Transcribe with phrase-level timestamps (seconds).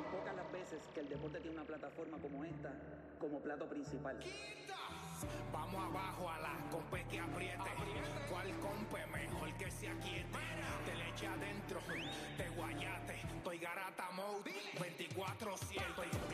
[0.00, 2.72] Son pocas las veces que el deporte tiene una plataforma como esta
[3.18, 4.18] como plato principal.
[5.52, 7.70] Vamos abajo a la compe que apriete.
[8.30, 10.38] ¿Cuál compe mejor que se aquiete?
[10.86, 11.80] Te le adentro,
[12.38, 13.20] te guayate.
[13.36, 14.50] Estoy garata mode,
[14.80, 15.84] 24 7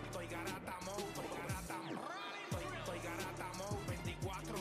[0.05, 1.99] Estoy garata mode, estoy garata mode.
[2.45, 4.59] Estoy, estoy garata mode, 24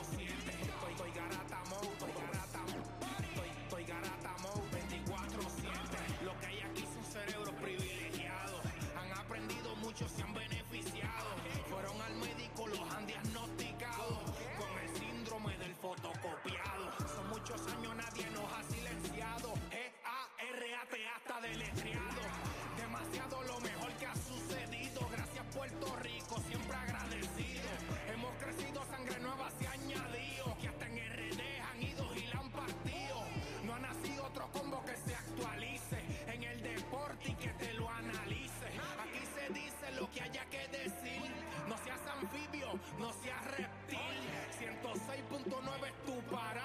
[9.96, 11.26] aprendido mucho, se han beneficiado.
[11.70, 13.55] Fueron al médico, los han diagnosticado
[42.26, 42.68] anfibio,
[43.00, 44.00] no seas reptil.
[44.60, 46.65] 106.9 es tu parada.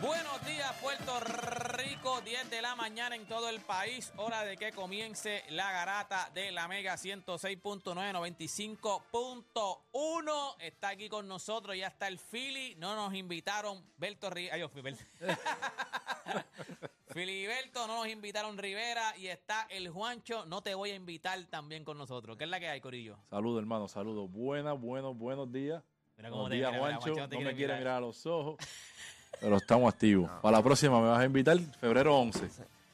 [0.00, 4.12] Buenos días, Puerto Rico, 10 de la mañana en todo el país.
[4.16, 10.54] Hora de que comience la garata de la Mega 106.9, 95.1.
[10.60, 12.76] Está aquí con nosotros, ya está el Philly.
[12.76, 14.54] No nos invitaron, Berto Rivera.
[14.54, 15.02] Ay, yo fui Berto.
[17.12, 20.46] Filiberto, no nos invitaron Rivera y está el Juancho.
[20.46, 22.36] No te voy a invitar también con nosotros.
[22.36, 23.18] ¿Qué es la que hay, Corillo?
[23.28, 24.30] Saludos, hermano, saludos.
[24.30, 25.82] Buenas, buenos, buenos días.
[26.16, 27.28] Mira cómo buenos te días, mira, mira, Juancho.
[27.28, 28.56] Te no me quiere mirar a los ojos,
[29.40, 30.30] pero estamos activos.
[30.42, 32.40] Para la próxima me vas a invitar febrero 11.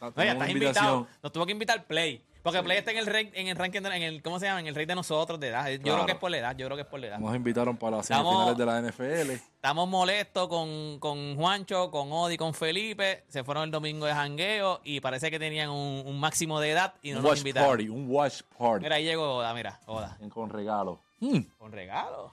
[0.01, 1.07] No, ya Tenemos estás invitado.
[1.23, 2.23] Nos tuvo que invitar Play.
[2.43, 4.61] Porque Play está en el, rey- en el ranking, en el, ¿cómo se llama?
[4.61, 5.69] En el rey de nosotros de edad.
[5.69, 5.97] Yo Claro.
[5.97, 7.19] creo que es por la edad, yo creo que es por la edad.
[7.19, 9.33] Nos invitaron para las Estamos- semifinales de la NFL.
[9.57, 13.25] Estamos molestos con, con Juancho, con Odi, con Felipe.
[13.27, 16.95] Se fueron el domingo de jangueo y parece que tenían un, un máximo de edad
[17.03, 17.69] y no un nos watch invitaron.
[17.71, 18.83] party, un watch party.
[18.85, 20.17] Mira, ahí llegó Oda, mira, Oda.
[20.33, 21.01] Con regalo.
[21.19, 22.33] Mm, Con regalo.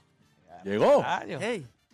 [0.64, 1.42] llegó, Rayos.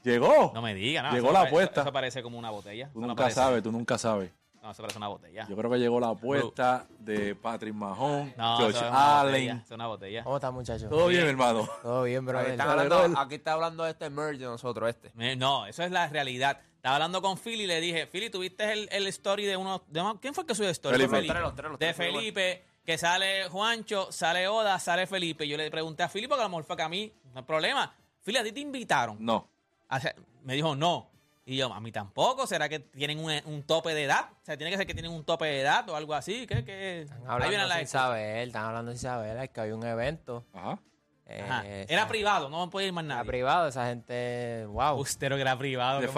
[0.03, 0.51] Llegó.
[0.53, 1.11] No me digas, no.
[1.11, 1.81] Llegó la pare- apuesta.
[1.81, 2.89] Eso parece como una botella.
[2.91, 4.31] Tú Eso nunca parece- sabes, tú nunca sabes.
[4.61, 5.47] No, eso parece una botella.
[5.47, 9.19] Yo creo que llegó la apuesta de Patrick Mahomes, No, botella.
[9.21, 9.57] Allen.
[9.65, 10.23] Es una botella.
[10.23, 10.89] ¿Cómo estás, muchachos?
[10.89, 11.65] Todo bien, hermano.
[11.81, 12.39] Todo bien, bro.
[12.39, 15.11] Aquí, hablando, está hablando este merge de nosotros, este.
[15.37, 16.59] No, eso es la realidad.
[16.75, 19.81] Estaba hablando con Philly y le dije, Philly, ¿tuviste el, el story de uno?
[19.87, 20.95] De, ¿Quién fue el que subió el story?
[21.07, 21.17] Felipe.
[21.21, 25.47] Los tres, los tres, los de tres, Felipe, que sale Juancho, sale Oda, sale Felipe.
[25.47, 27.45] Yo le pregunté a Philly porque a lo mejor fue que a mí, no hay
[27.45, 27.93] problema.
[28.23, 29.17] Philly, ¿a ti te invitaron?
[29.19, 29.47] No.
[30.43, 31.11] Me dijo no.
[31.45, 32.45] Y yo, a mí tampoco.
[32.45, 34.29] ¿Será que tienen un, un tope de edad?
[34.33, 36.45] O sea, tiene que ser que tienen un tope de edad o algo así.
[36.45, 36.63] ¿Qué?
[36.63, 37.01] qué?
[37.01, 39.37] Están hablando sin saber, están hablando sin saber.
[39.37, 40.45] Es que había un evento.
[40.53, 40.79] Ajá.
[41.31, 43.27] Eh, Era privado, no podía ir más Era nadie.
[43.27, 44.65] privado, esa gente.
[44.67, 44.99] Wow.
[44.99, 45.99] Ustero que era privado.
[46.01, 46.13] De sí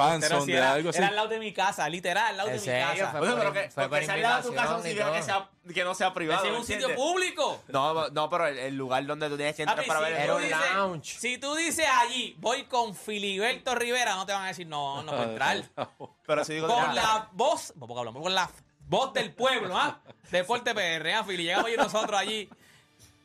[0.52, 0.98] de era, algo así.
[1.00, 2.88] Era al lado de mi casa, literal, al lado de ¿En mi serio?
[3.06, 3.12] casa.
[3.20, 5.22] Fue pero que, fue porque por se al lado de tu casa y significa que,
[5.24, 6.46] sea, que no sea privado.
[6.46, 7.62] Es ¿me un sitio público.
[7.68, 10.14] No, no, pero el, el lugar donde tú tienes que entrar Papi, para si ver
[10.16, 11.20] el Era un dices- lounge.
[11.20, 15.12] Si tú dices allí, voy con Filiberto Rivera, no te van a decir, no, no
[15.12, 15.58] puedo entrar.
[16.26, 18.50] Pero si digo, con ah, la voz, poco hablamos, con la
[18.88, 20.00] voz del pueblo, ¿ah?
[20.30, 21.44] Deporte PR, ¿ah, Fili?
[21.44, 22.50] Llegamos y nosotros allí.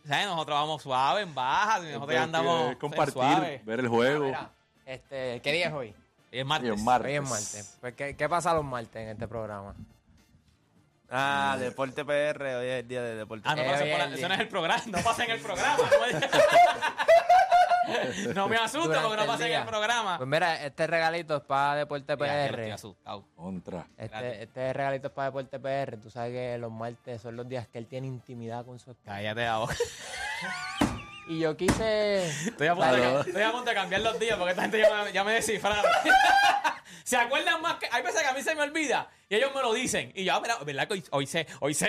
[0.06, 0.26] ¿Sabes?
[0.26, 3.61] Nosotros vamos suave, en baja, nosotros ya andamos Eh, compartir, suave.
[3.64, 4.26] ver el juego.
[4.26, 4.50] Mira,
[4.85, 5.94] este, ¿Qué día es hoy?
[6.31, 6.70] Y es martes.
[6.70, 7.06] Y en martes.
[7.11, 7.76] Hoy es martes.
[7.81, 9.75] Pues, ¿qué, ¿Qué pasa los martes en este programa?
[11.11, 13.93] ah, Deporte PR, hoy es el día de Deporte Ah, no, Eh, pasa hoy por
[13.93, 15.76] es la- el eso no es el programa, no pasa en el programa.
[18.35, 19.61] No me, asusto Durante porque no el pasa en día.
[19.61, 20.17] el programa.
[20.19, 22.73] Pues mira, este regalito es para Deporte Ya, ya estoy PR.
[22.73, 23.25] asustado.
[23.35, 23.87] Contra.
[23.97, 25.97] Este, este regalito es para Deporte PR.
[26.00, 29.11] Tú sabes que los martes son los días que él tiene intimidad con su esposa.
[29.17, 29.77] Cállate la boca.
[31.29, 32.25] Y yo quise.
[32.29, 33.21] Estoy a, punto de, Claro.
[33.23, 35.85] estoy a punto de cambiar los días porque esta gente ya me, ya me descifraron.
[37.05, 37.88] ¿Se acuerdan más que.?
[37.91, 40.12] Hay veces que a mí se me olvida y ellos me lo dicen.
[40.15, 41.47] Y yo, ah, mira, ¿verdad que hoy, hoy sé?
[41.59, 41.88] Hoy sé.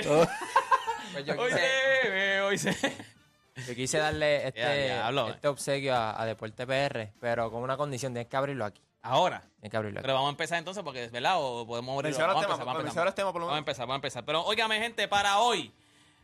[1.14, 1.68] pues yo hoy quise, sé,
[2.06, 2.76] eh, hoy sé.
[3.66, 5.30] Yo quise darle Ya, este, diablo.
[5.30, 8.82] este obsequio a, a Deporte PR, pero con una condición: tienes que abrirlo aquí.
[9.02, 9.42] Ahora.
[9.60, 10.04] Tienes que abrirlo aquí.
[10.04, 11.36] Pero vamos a empezar entonces porque, ¿verdad?
[11.38, 12.18] O podemos abrirlo.
[12.20, 13.82] Vamos a los empezar, temas, vamos a menciona los temas por lo Vamos a empezar,
[13.84, 14.26] vamos a empezar.
[14.26, 15.72] Pero óigame, gente, para hoy.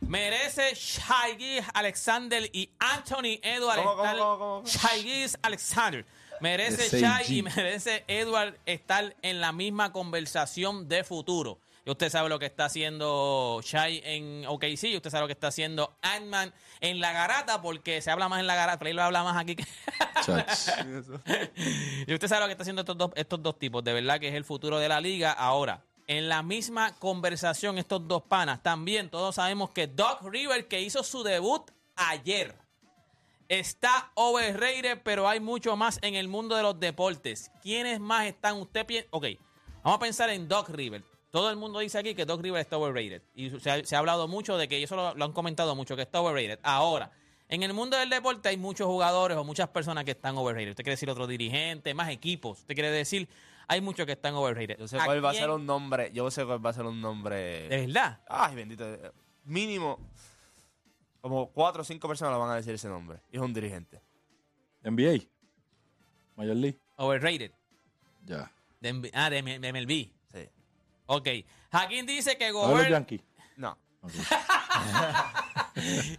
[0.00, 4.62] Merece Shai Alexander y Anthony Edward ¿Cómo, cómo, cómo, cómo?
[4.66, 6.04] Shai Alexander.
[6.40, 7.30] Merece Shai 6G.
[7.30, 11.58] y merece Edward estar en la misma conversación de futuro.
[11.86, 15.34] Y usted sabe lo que está haciendo Shai en OKC, y usted sabe lo que
[15.34, 18.94] está haciendo Ant-Man en la garata, porque se habla más en la garata, pero ahí
[18.94, 19.64] lo habla más aquí que...
[22.06, 24.28] Y usted sabe lo que está haciendo estos dos, estos dos tipos, de verdad que
[24.28, 25.32] es el futuro de la liga.
[25.32, 30.80] Ahora, en la misma conversación, estos dos panas, también todos sabemos que Doc River, que
[30.80, 32.56] hizo su debut ayer,
[33.48, 37.50] está overrated, pero hay mucho más en el mundo de los deportes.
[37.62, 38.56] ¿Quiénes más están?
[38.56, 39.08] Usted piensa.
[39.10, 39.26] Ok,
[39.82, 41.04] vamos a pensar en Doc River.
[41.34, 43.20] Todo el mundo dice aquí que Doc River está overrated.
[43.34, 45.74] Y se ha, se ha hablado mucho de que, y eso lo, lo han comentado
[45.74, 46.60] mucho, que está overrated.
[46.62, 47.10] Ahora,
[47.48, 50.68] en el mundo del deporte hay muchos jugadores o muchas personas que están overrated.
[50.68, 52.60] Usted quiere decir otro dirigente, más equipos.
[52.60, 53.28] Usted quiere decir,
[53.66, 54.78] hay muchos que están overrated.
[54.78, 56.12] Yo sé ¿A cuál va a ser un nombre.
[56.12, 57.68] Yo sé cuál va a ser un nombre.
[57.68, 58.20] ¿De verdad?
[58.28, 58.86] Ay, bendito.
[59.42, 59.98] Mínimo.
[61.20, 63.18] Como cuatro o cinco personas lo van a decir ese nombre.
[63.32, 64.00] Y es un dirigente.
[64.84, 65.24] NBA.
[66.36, 66.78] Major League.
[66.94, 67.50] Overrated.
[68.24, 68.52] Ya.
[68.78, 70.13] De, ah, de MLB.
[71.06, 71.28] Ok.
[71.72, 73.22] Jaquín dice que ¿No de los Gobert...
[73.56, 73.78] No.
[74.00, 74.12] Ok.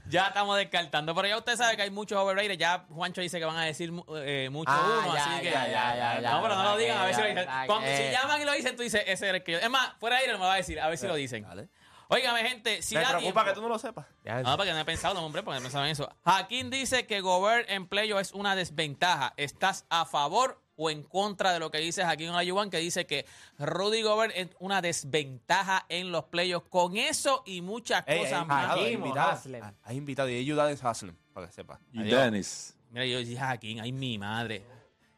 [0.09, 2.57] Ya estamos descartando, pero ya usted sabe que hay muchos overrated.
[2.57, 5.51] Ya Juancho dice que van a decir eh, mucho Ah, uno, ya, así que.
[5.51, 7.47] ya, ya, ya, ya, no, pero no lo digan, a ver si lo dicen.
[7.65, 9.57] Cuando, si llaman y lo dicen, tú dices, ese era el que yo.
[9.59, 11.43] Es más, fuera de aire no me va a decir, a ver si lo dicen.
[11.43, 11.69] Dale.
[12.07, 14.05] Óigame, gente, si Me da preocupa tiempo- que tú no lo sepas.
[14.23, 16.07] Ya, No, porque no he pensado, no, hombre, porque no he pensado en eso.
[16.23, 19.33] Jaquín dice que Gobert en playo es una desventaja.
[19.37, 23.25] ¿Estás a favor o en contra de lo que dice Jaquín Olajuwon, que dice que
[23.57, 26.67] Rudy Gobert es una desventaja en los playoffs?
[26.69, 28.65] Con eso y muchas Ey, cosas hay más.
[28.71, 29.31] hay Hakim o invitado.
[29.31, 29.63] Haslem.
[29.63, 30.29] Ah, Hay invitado.
[30.29, 31.79] Y ayuda de Haslem, para que sepa.
[31.91, 32.21] Y Adiós.
[32.23, 32.77] Dennis.
[32.91, 34.63] Mira, yo dije Jaquín, ay, mi madre.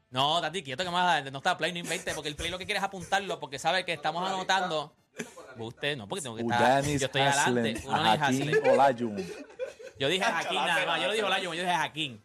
[0.09, 2.65] No, Tati, quieto que más no está play, no invente, porque el play lo que
[2.65, 4.94] quiere es apuntarlo, porque sabe que estamos anotando.
[5.57, 6.62] Usted, no, porque tengo que estar.
[6.62, 7.75] Udanis Yo estoy adelante.
[7.80, 8.63] Haslem.
[8.63, 9.27] Uno Hakim.
[10.00, 11.01] Yo dije Jaquín nada más.
[11.01, 12.24] Yo no dije Olajuwon, yo dije Jaquín.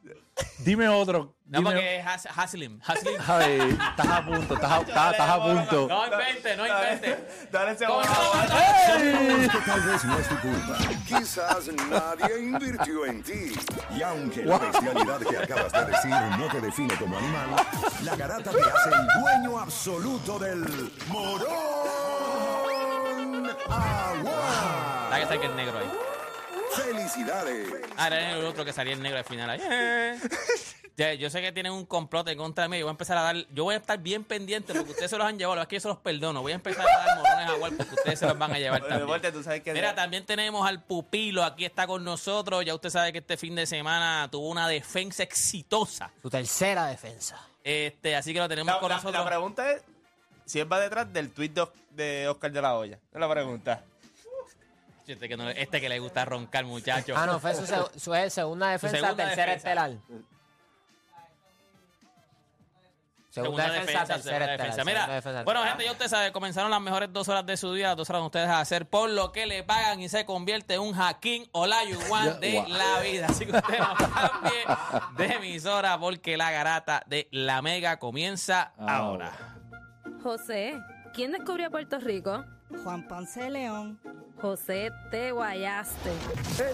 [0.59, 1.35] Dime otro.
[1.47, 2.81] No, Dime- porque es Has- Haslim.
[2.83, 3.17] Haslim.
[3.29, 5.89] Ay, estás a punto, estás a, estás- estás a punto.
[5.89, 7.29] No invente, no invente.
[7.53, 8.11] Dale ese ¿Cómo bono.
[8.11, 9.51] no?
[9.51, 10.79] que tal vez no es tu culpa.
[11.07, 13.53] Quizás nadie invirtió en ti.
[13.95, 17.51] Y aunque la bestialidad que acabas de decir no te define como animal,
[18.05, 21.43] la garata te hace el dueño absoluto del morón
[23.69, 25.09] agua.
[25.11, 25.91] La que saque el negro ahí.
[26.77, 27.69] ¡Felicidades!
[27.97, 29.61] Ah, era el otro que salía el negro al final ahí.
[31.19, 32.79] Yo sé que tienen un complot en contra de mí.
[32.79, 33.37] Yo voy a empezar a dar.
[33.53, 35.61] Yo voy a estar bien pendiente porque ustedes se los han llevado.
[35.61, 36.43] Es que yo se los perdono.
[36.43, 38.81] Voy a empezar a dar morones a Wal porque ustedes se los van a llevar
[38.83, 39.01] también.
[39.01, 39.73] Deporte, tú sabes que.
[39.73, 42.65] Mira, también tenemos al Pupilo, aquí está con nosotros.
[42.65, 46.11] Ya usted sabe que este fin de semana tuvo una defensa exitosa.
[46.21, 47.41] Tu tercera defensa.
[47.65, 49.25] Este, así que lo tenemos la, con la- nosotros.
[49.25, 49.83] la pregunta es
[50.45, 52.99] si él va detrás del tweet de, Os- de Oscar de la Hoya.
[53.13, 53.83] Es la pregunta.
[55.07, 57.15] Este que, no- este que le gusta roncar, muchacho.
[57.17, 59.55] Ah, no, fue su, su segunda defensa, segunda tercera defensa.
[59.57, 59.91] estelar.
[63.31, 64.51] Segunda, defensa, tercera segunda estelar.
[64.59, 64.75] defensa.
[64.75, 65.71] segunda Mira, defensa, bueno, tercera.
[65.71, 68.21] gente, ya usted sabe, comenzaron las mejores dos horas de su día, las dos horas
[68.21, 71.49] donde ustedes a hacer por lo que le pagan y se convierte en un Jaquín
[71.53, 72.69] Olajuwon Ya, de wow.
[72.69, 73.27] la vida.
[73.31, 74.65] Así que usted no cambie
[75.17, 79.33] de emisora porque la garata de la mega comienza ahora.
[80.23, 80.79] José,
[81.15, 82.45] ¿quién descubrió Puerto Rico?
[82.85, 83.99] Juan Ponce de León.
[84.41, 86.11] José, te guayaste.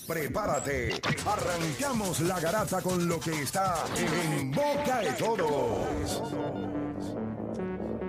[0.07, 0.94] prepárate.
[1.03, 6.21] Arrancamos la garata con lo que está en boca de todos.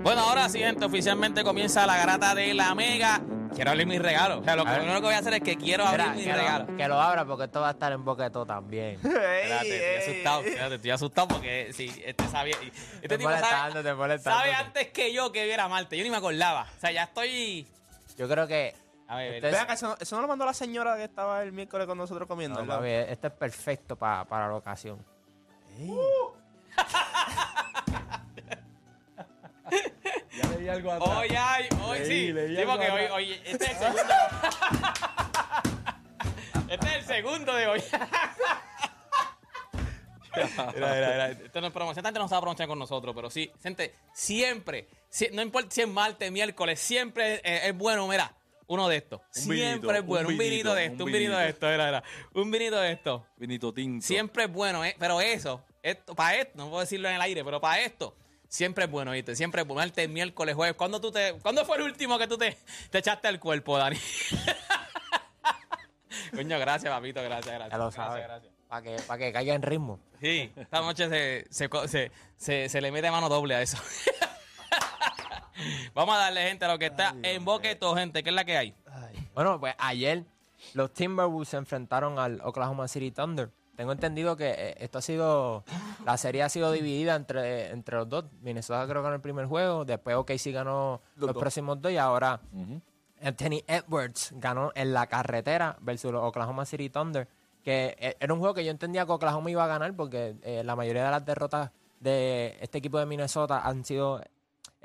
[0.02, 3.20] Bueno, ahora sí, gente, oficialmente comienza la garata de la mega.
[3.54, 4.40] Quiero abrir mis regalos.
[4.40, 4.78] O sea, lo A ver.
[4.80, 6.68] primero que voy a hacer es que quiero abrir Mira, mis que, regalos.
[6.68, 8.94] lo, que lo abra porque esto va a estar en boqueto también.
[9.02, 12.56] Espérate, estoy asustado, espérate, estoy asustado porque si este sabía.
[12.62, 15.96] Este Te tipo sabe, te sabe antes que yo que viera Marte.
[15.96, 16.66] Yo ni me acordaba.
[16.76, 17.66] O sea, ya estoy.
[18.18, 18.74] Yo creo que.
[19.08, 21.52] A ver, Este acá, eso, no- eso no lo mandó la señora que estaba el
[21.52, 22.60] miércoles con nosotros comiendo.
[22.60, 25.04] No, papi, esto es perfecto pa- para la ocasión.
[30.58, 31.16] Leí algo atrás.
[31.18, 32.32] Hoy hay, hoy Leí, sí.
[32.32, 34.02] leí Sí, porque hoy, hoy, este es el segundo.
[36.68, 37.82] este es el segundo de hoy.
[40.36, 41.30] Mira, mira, mira.
[41.30, 42.00] Esto no es promoción.
[42.00, 45.80] Esta gente no sabe promocionar con nosotros, pero sí, gente, siempre, si- no importa si
[45.80, 48.34] es martes, miércoles, siempre es, es bueno, mira,
[48.68, 49.20] uno de estos.
[49.20, 51.66] Un siempre vinito, es bueno, un un vinito, de esto, un un vinito de esto,
[51.68, 52.02] mira, mira.
[52.34, 53.26] Un vinito de esto.
[53.36, 54.06] Vinito tinto.
[54.06, 57.44] Siempre es bueno, eh, pero eso, esto, para esto, no puedo decirlo en el aire,
[57.44, 58.16] pero para esto,
[58.48, 59.36] siempre es bueno, ¿viste?
[59.36, 59.80] Siempre es bueno.
[59.82, 60.76] Martes, miércoles, jueves.
[60.76, 62.56] ¿Cuándo, tú te, ¿Cuándo fue el último que tú te,
[62.90, 63.98] te echaste al cuerpo, Dani?
[66.34, 67.70] Coño, gracias, papito, gracias, gracias.
[67.70, 68.24] Ya lo gracias, sabes.
[68.24, 68.52] gracias.
[68.68, 70.00] Para que, pa' que caiga en ritmo.
[70.20, 73.78] Sí, esta noche se, se, co- se, se- se le mete mano doble a eso.
[75.94, 78.56] Vamos a darle, gente, a lo que está en boqueto, gente, que es la que
[78.56, 78.74] hay.
[79.34, 80.24] Bueno, pues ayer
[80.74, 83.50] los Timberwolves se enfrentaron al Oklahoma City Thunder.
[83.76, 85.64] Tengo entendido que eh, esto ha sido.
[86.04, 88.24] La serie ha sido dividida entre, entre los dos.
[88.40, 89.84] Minnesota creo que ganó el primer juego.
[89.84, 91.92] Después OKC ganó los, próximos dos.
[91.92, 92.80] Y ahora Ujú.
[93.22, 97.28] Anthony Edwards ganó en la carretera versus los Oklahoma City Thunder.
[97.62, 100.62] Que eh, era un juego que yo entendía que Oklahoma iba a ganar porque eh,
[100.64, 101.70] la mayoría de las derrotas
[102.00, 104.22] de este equipo de Minnesota han sido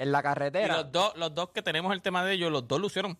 [0.02, 0.78] en la Y carretera.
[0.78, 3.18] los dos, los dos que tenemos el tema de ellos, los dos lucieron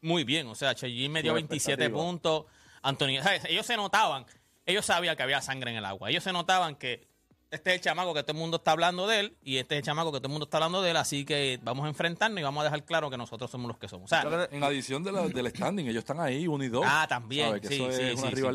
[0.00, 0.46] muy bien.
[0.48, 2.02] O sea, Cheyenne me dio Con 27 expectativa.
[2.04, 2.44] puntos.
[2.82, 3.44] Antonio, ¿sabes?
[3.48, 4.26] ellos se notaban,
[4.64, 6.08] ellos sabían que había sangre en el agua.
[6.10, 7.06] Ellos se notaban que
[7.50, 9.78] este es el chamaco que todo el mundo está hablando de él y este es
[9.78, 10.96] el chamaco que todo el mundo está hablando de él.
[10.96, 13.88] Así que vamos a enfrentarnos y vamos a dejar claro que nosotros somos los que
[13.88, 14.06] somos.
[14.06, 16.84] O sea, En adición de la- del standing, ellos están ahí, uno y dos.
[16.86, 17.48] Ah, también.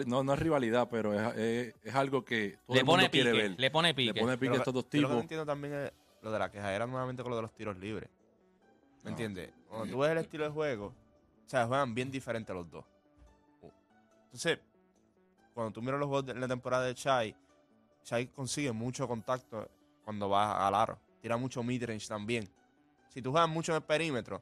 [0.08, 3.10] No, no es rivalidad, pero es, es- es algo que todo le el mundo pone
[3.10, 3.60] quiere pique, ver.
[3.60, 4.14] le pone pique.
[4.14, 5.22] Le pone pique Yo a estos dos yo Lo que tipos.
[5.24, 8.10] entiendo también es lo de la queja era nuevamente con lo de los tiros libres.
[9.04, 9.52] ¿Me entiendes?
[9.68, 10.88] Cuando tú ves el estilo de juego,
[11.46, 12.86] o sea, juegan bien diferente los dos.
[14.26, 14.60] Entonces,
[15.54, 17.36] cuando tú miras los juegos de la temporada de Chai,
[18.04, 19.68] Chai consigue mucho contacto
[20.04, 21.00] cuando va al aro.
[21.20, 22.48] Tira mucho midrange también.
[23.10, 24.42] Si tú juegas mucho en el perímetro,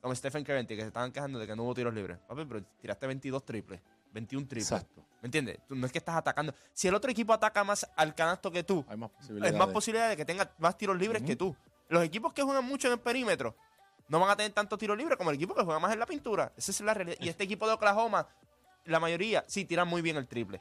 [0.00, 2.18] como Stephen Curry, que se estaban quejando de que no hubo tiros libres.
[2.18, 3.80] Papi, pero tiraste 22 triples,
[4.16, 4.70] 21 triples.
[4.72, 5.02] Exacto.
[5.22, 5.58] ¿Me entiendes?
[5.68, 6.54] Tú- no es que estás atacando.
[6.72, 10.08] Si el otro equipo ataca más al canasto que tú, Hay más es más posibilidad
[10.08, 11.54] de que tenga más tiros libres que tú.
[11.88, 13.54] Los equipos que juegan mucho en el perímetro
[14.08, 16.06] no van a tener tantos tiros libres como el equipo que juega más en la
[16.06, 16.52] pintura.
[16.56, 17.16] Esa es la realidad.
[17.20, 18.26] Y este equipo de Oklahoma,
[18.84, 20.58] la mayoría, sí, tiran muy bien el triple.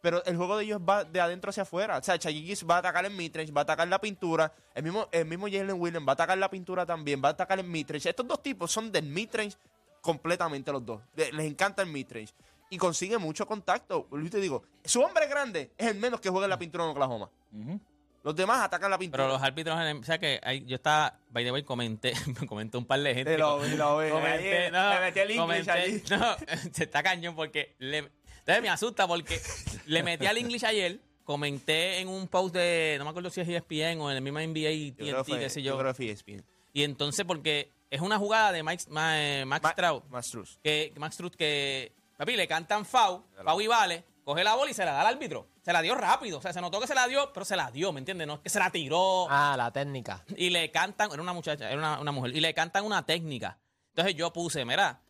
[0.00, 1.98] Pero el juego de ellos va de adentro hacia afuera.
[1.98, 4.52] O sea, Chayigis va a atacar en midrange, va a atacar la pintura.
[4.74, 7.60] El mismo, el mismo Jalen Williams va a atacar la pintura también, va a atacar
[7.60, 8.08] en midrange.
[8.10, 9.56] Estos dos tipos son del midrange
[10.00, 11.00] completamente los dos.
[11.14, 12.32] Le- Les encanta el midrange.
[12.72, 14.08] Y consigue mucho contacto.
[14.10, 16.90] Yo te digo, su hombre grande es el menos que juega en la pintura en
[16.90, 17.28] Oklahoma.
[18.24, 19.24] Los demás atacan la pintura.
[19.24, 22.12] Pero los árbitros, en el- o sea que hay- yo estaba, by the way, comenté,
[22.48, 23.36] comenté un par de gente.
[23.36, 23.96] Lo- y lo.
[23.96, 26.02] Comenté, Ahí, no, le metí el English comenté- allí.
[26.10, 26.36] no,
[26.72, 27.98] se está cañón porque le,
[28.38, 29.40] entonces me asusta porque
[29.86, 33.48] le metí al English ayer, comenté en un post de, no me acuerdo si es
[33.48, 36.42] ESPN o en el mismo NBA y TNT, qué sé yo fue E ESPN.
[36.72, 40.58] Y entonces porque es una jugada de Mike, eh, Max Ma- Stroud, Más Struz.
[40.62, 44.74] que Max Truth que papi le cantan foul, foul y vale, coge la bola y
[44.74, 45.48] se la da al árbitro.
[45.62, 47.70] Se la dio rápido, o sea, se notó que se la dio, pero se la
[47.70, 48.26] dio, ¿me entiendes?
[48.26, 50.24] No es que se la tiró Ah, la técnica.
[50.36, 53.58] y le cantan, era una muchacha, era una, una mujer, y le cantan una técnica.
[53.90, 55.00] Entonces yo puse, mira,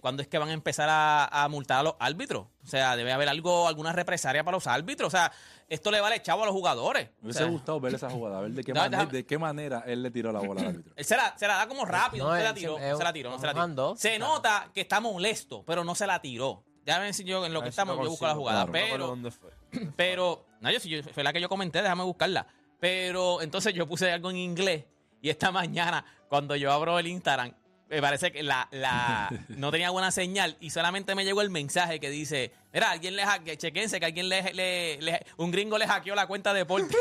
[0.00, 2.46] ¿cuándo es que van a empezar a, a multar a los árbitros?
[2.62, 5.08] O sea, debe haber algo, alguna represalia para los árbitros.
[5.08, 5.30] O sea,
[5.68, 7.08] esto le vale chavo a los jugadores.
[7.08, 9.12] Me O hubiese sea, gustado ver esa jugada, a ver de qué, No, manera, déjame-
[9.12, 10.92] de qué manera él le tiró la bola al árbitro.
[10.96, 12.96] él se la, se la da como rápido, no, No, se la tiró, se- no
[12.96, 13.96] se la tiró, no se la tiró.
[13.96, 16.64] Se nota que está molesto, pero no se la tiró.
[16.86, 18.66] Ya ven si yo en lo que estamos, yo busco la jugada.
[18.72, 19.50] Pero, dónde fue.
[19.96, 22.46] pero, no, yo, si yo, fue la que yo comenté, déjame buscarla.
[22.80, 24.84] Pero entonces yo puse algo en inglés
[25.20, 27.52] y esta mañana, cuando yo abro el Instagram,
[27.88, 31.98] me parece que la, la no tenía buena señal y solamente me llegó el mensaje
[32.00, 35.86] que dice, mira, alguien le hackeó, chequense que alguien le, le- le- un gringo le
[35.86, 36.94] hackeó la cuenta de deporte.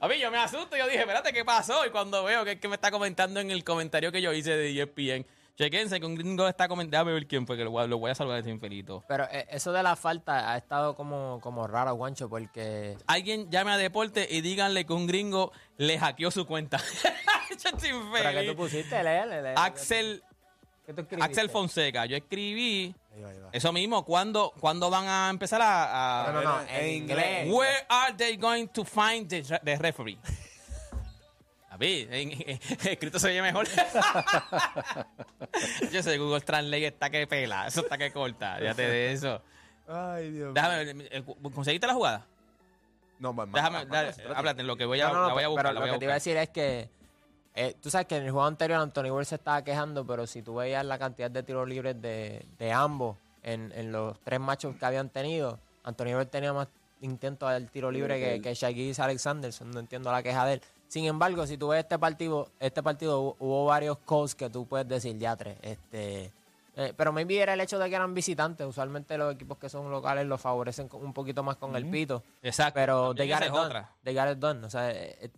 [0.00, 1.86] A mí yo me asusto, yo dije, espérate, ¿qué pasó?
[1.86, 4.56] Y cuando veo que es que me está comentando en el comentario que yo hice
[4.56, 5.24] de ESPN,
[5.56, 7.98] chequense que un gringo está comentando, déjame ver quién fue, que lo voy a, lo
[7.98, 9.04] voy a saludar a ese infelito.
[9.06, 13.70] Pero eh, eso de la falta ha estado como, como raro, Guancho, porque Alguien llame
[13.70, 16.80] a deporte y díganle que un gringo le hackeó su cuenta.
[18.12, 18.96] ¿Pero qué tú pusiste?
[19.56, 20.22] Axel,
[20.86, 21.30] ¿Qué tú escribiste?
[21.30, 23.48] Axel Fonseca, yo escribí Ahí va, ahí va.
[23.52, 26.24] eso mismo, ¿cuándo, ¿cuándo van a empezar a...
[26.28, 27.44] a- No, no, no, En en inglés.
[27.44, 27.54] inglés.
[27.54, 30.18] Where are they going to find the, the referee?
[31.70, 33.66] A ver, en, en- escrito se oye mejor.
[35.92, 39.42] Yo sé, Google Translate está que pela, eso está que corta, fíjate de eso.
[39.88, 40.54] Ay, Dios mío.
[40.54, 42.26] Déjame, eh, ¿conseguiste la jugada?
[43.18, 45.32] No, más, más, Déjame, dale, háblate, en lo que voy a, No, no, no, la
[45.34, 46.90] voy a pero buscar, lo voy a que te iba a decir es que
[47.54, 50.42] eh, tú sabes que en el juego anterior Anthony Ward se estaba quejando, pero si
[50.42, 54.74] tú veías la cantidad de tiros libres de, de ambos en, en los tres machos
[54.76, 56.68] que habían tenido, Anthony Ward tenía más
[57.00, 60.62] intentos del tiro libre que, que Shai Gilgeous Alexander, no entiendo la queja de él.
[60.88, 64.66] Sin embargo, si tú ves este partido, este partido hu- hubo varios calls que tú
[64.66, 65.56] puedes decir ya tres.
[65.62, 66.30] Este,
[66.76, 68.66] eh, pero maybe era el hecho de que eran visitantes.
[68.66, 72.22] Usualmente los equipos que son locales los favorecen un poquito más con el pito.
[72.42, 72.74] Exacto.
[72.74, 73.14] Pero
[73.52, 73.66] done.
[73.66, 73.90] otra.
[74.04, 74.64] They got it done.
[74.66, 75.30] O sea, eh, eh,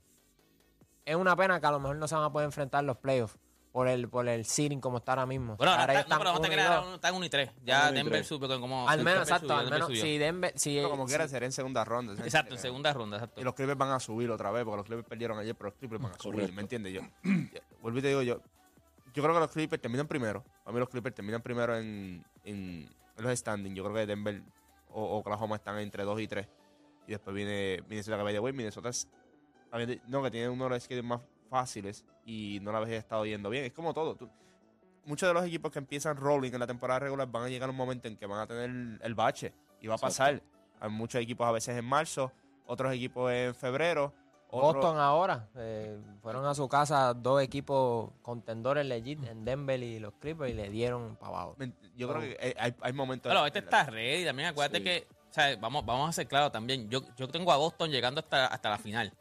[1.05, 2.97] es una pena que a lo mejor no se van a poder enfrentar en los
[2.97, 3.37] playoffs
[3.73, 5.57] por el, por el seeding como está ahora mismo.
[5.57, 7.51] Bueno, ahora Ahora está, no, pero no te creas, ahora están 1 y 3.
[7.65, 8.27] Ya Denver tres.
[8.29, 8.89] subió como.
[8.89, 10.03] Al menos, exacto, subió, al menos subió.
[10.03, 12.15] si Denver, si, Pero como si- quiera, sería en segunda ronda.
[12.23, 13.41] Exacto, en segunda ronda, exacto.
[13.41, 15.79] Y los Clippers van a subir otra vez, porque los Clippers perdieron ayer, pero los
[15.79, 16.53] Clippers van a subir.
[16.53, 16.93] ¿me entiendes?
[16.93, 17.01] Yo,
[17.83, 18.41] vuelvo y te digo yo,
[19.13, 20.45] yo creo que los Clippers terminan primero.
[20.65, 23.77] A mí los Clippers terminan primero en, en, los standings.
[23.77, 24.41] Yo creo que Denver
[24.91, 26.47] o Oklahoma están entre 2 y 3.
[27.09, 29.09] Y después viene Minnesota, que by the way, Minnesota es,
[30.07, 33.51] no, que tiene uno de los schedules más fáciles y no la había estado yendo
[33.51, 33.65] bien.
[33.65, 34.17] Es como todo.
[34.17, 34.31] tú-
[35.07, 37.73] muchos de los equipos que empiezan rolling en la temporada regular van a llegar a
[37.73, 39.53] un momento en que van a tener el bache.
[39.81, 40.43] Y va a pasar.
[40.81, 42.33] Hay muchos equipos a veces en marzo,
[42.67, 44.15] otros equipos en febrero.
[44.49, 49.99] otros- Boston ahora eh, fueron a su casa dos equipos contendores legit en Denver y
[49.99, 51.57] los Clippers y le dieron para abajo.
[51.97, 53.31] Yo creo que hay- hay, hay momentos.
[53.31, 54.49] Pero este está ready también.
[54.49, 54.85] Acuérdate Sí.
[54.85, 56.89] que, o sea, vamos, vamos a ser claros también.
[56.89, 59.13] Yo, yo tengo a Boston llegando hasta, hasta la final.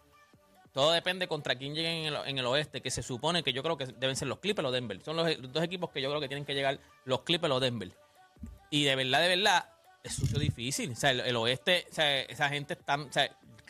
[0.74, 3.62] Todo depende contra quién lleguen en el, en el oeste, que se supone que yo
[3.62, 5.00] creo que deben ser los Clippers o Denver.
[5.03, 7.92] Son los, dos equipos que yo creo que tienen que llegar los Clippers o Denver.
[8.72, 9.70] Y de verdad, de verdad,
[10.03, 10.92] es sucio difícil.
[10.92, 12.98] O sea, el, oeste, o sea, esa gente está.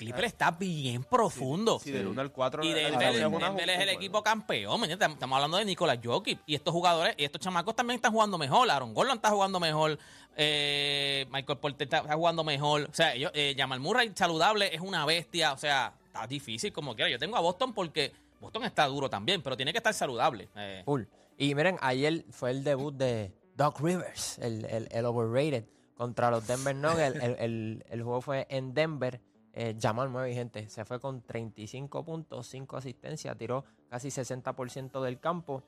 [0.03, 1.79] El Clipper está bien profundo.
[1.79, 2.63] Sí, del 1 al 4.
[2.63, 4.83] Y Denver, Denver es el equipo campeón.
[4.85, 6.39] Estamos hablando de Nicolás Jokic.
[6.45, 8.69] Y estos jugadores, y estos chamacos también están jugando mejor.
[8.69, 9.97] Aaron Gordon está jugando mejor.
[10.35, 12.87] eh, Michael Porter está, está jugando mejor.
[12.89, 15.53] O sea, ellos, eh, Jamal Murray saludable es una bestia.
[15.53, 17.09] O sea, está difícil como quiera.
[17.09, 20.49] Yo tengo a Boston porque Boston está duro también, pero tiene que estar saludable.
[20.55, 21.03] Eh, Full.
[21.37, 26.45] Y miren, ayer fue el debut de Doc Rivers, el, el, el overrated, contra los
[26.47, 27.15] Denver Nuggets.
[27.15, 29.19] El, el- el juego fue en Denver.
[29.53, 35.19] Eh, Jamal Murray, gente, se fue con 35 puntos, 5 asistencias, tiró casi 60% del
[35.19, 35.63] campo,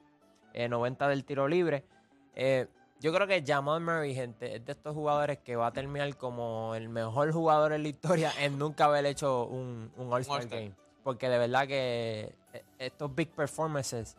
[0.53, 1.85] eh, 90 del tiro libre.
[2.33, 2.67] Eh,
[2.99, 6.73] yo creo que Jamal Murray, gente, es de estos jugadores que va a terminar como
[6.75, 10.59] el mejor jugador en la historia en nunca haber hecho un, un All-Star All-Star.
[10.59, 10.73] Game.
[11.03, 14.17] Porque de verdad que eh, estos big performances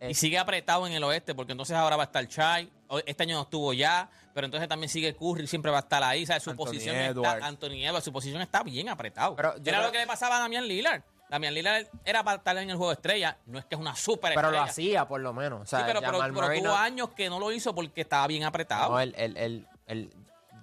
[0.00, 2.70] y sigue apretado en el oeste, porque entonces ahora va a estar Chai.
[3.06, 6.26] Este año no estuvo ya, pero entonces también sigue Curry, siempre va a estar ahí.
[6.26, 7.34] Sea, su Anthony posición Edwards.
[7.34, 9.34] está, Anthony Edwards, su posición está bien apretado.
[9.34, 11.02] Pero yo Era creo- lo que le pasaba a Damian Lillard.
[11.30, 13.38] Damian Lillard era para estar en el juego estrella.
[13.46, 14.70] No es que es una super Pero lo estrella.
[14.70, 15.62] hacía, por lo menos.
[15.62, 18.26] O sea, sí, pero, pero, pero tuvo no- años que no lo hizo porque estaba
[18.26, 18.90] bien apretado.
[18.92, 20.10] no, el, el, el, el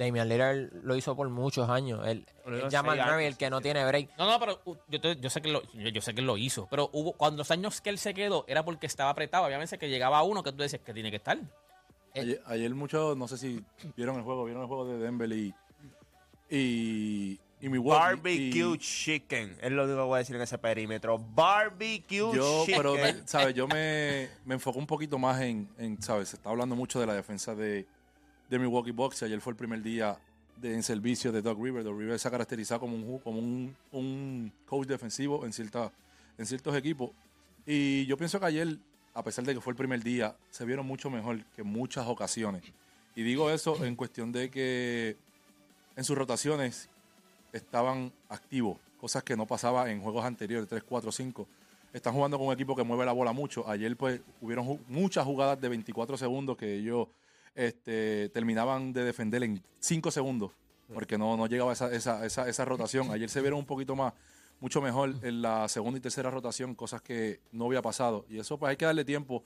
[0.04, 2.06] Damian Lillard lo hizo por muchos años.
[2.08, 2.26] El
[2.58, 4.18] hizo Jamal seis Murray, el que no tiene break.
[4.18, 6.28] No, no, pero uh, yo, te- yo sé que lo, yo, yo sé que él
[6.28, 6.68] lo hizo.
[6.70, 9.46] Pero hubo cuando los años que él se quedó era porque estaba apretado.
[9.46, 11.38] Había veces que llegaba uno que tú decías que tiene que estar.
[12.16, 13.64] Ayer, ayer muchos, no sé si
[13.96, 15.54] vieron el juego, vieron el juego de Denver y,
[16.50, 18.00] y, y Milwaukee.
[18.00, 19.58] Barbecue y chicken.
[19.62, 21.18] Es lo único que voy a decir en ese perímetro.
[21.18, 22.76] Barbecue yo, chicken.
[22.78, 23.54] pero, ¿sabes?
[23.56, 26.30] Yo me, me enfoco un poquito más en, en, ¿sabes?
[26.30, 27.86] Se está hablando mucho de la defensa de,
[28.52, 29.24] de Milwaukee Bucks.
[29.24, 30.20] Ayer fue el primer día
[30.58, 31.86] de, en servicio de Doug Rivers.
[31.86, 35.90] Doug Rivers se ha caracterizado como un, como un, un coach defensivo en, cierta,
[36.38, 37.12] en ciertos equipos.
[37.66, 38.78] Y yo pienso que ayer,
[39.14, 42.06] a pesar de que fue el primer día, se vieron mucho mejor que en muchas
[42.08, 42.64] ocasiones.
[43.16, 45.16] Y digo eso en cuestión de que
[45.96, 46.90] en sus rotaciones
[47.54, 51.48] estaban activos, cosas que no pasaba en juegos anteriores, 3, 4, 5.
[51.94, 53.68] Están jugando con un equipo que mueve la bola mucho.
[53.70, 57.08] Ayer pues hubieron muchas jugadas de 24 segundos que ellos
[57.56, 60.52] este, terminaban de defender en 5 segundos,
[60.94, 63.10] porque no, no llegaba esa, esa, esa, esa rotación.
[63.12, 64.14] Ayer se vieron un poquito más,
[64.60, 68.26] mucho mejor en la segunda y tercera rotación, cosas que no había pasado.
[68.30, 69.44] Y eso pues hay que darle tiempo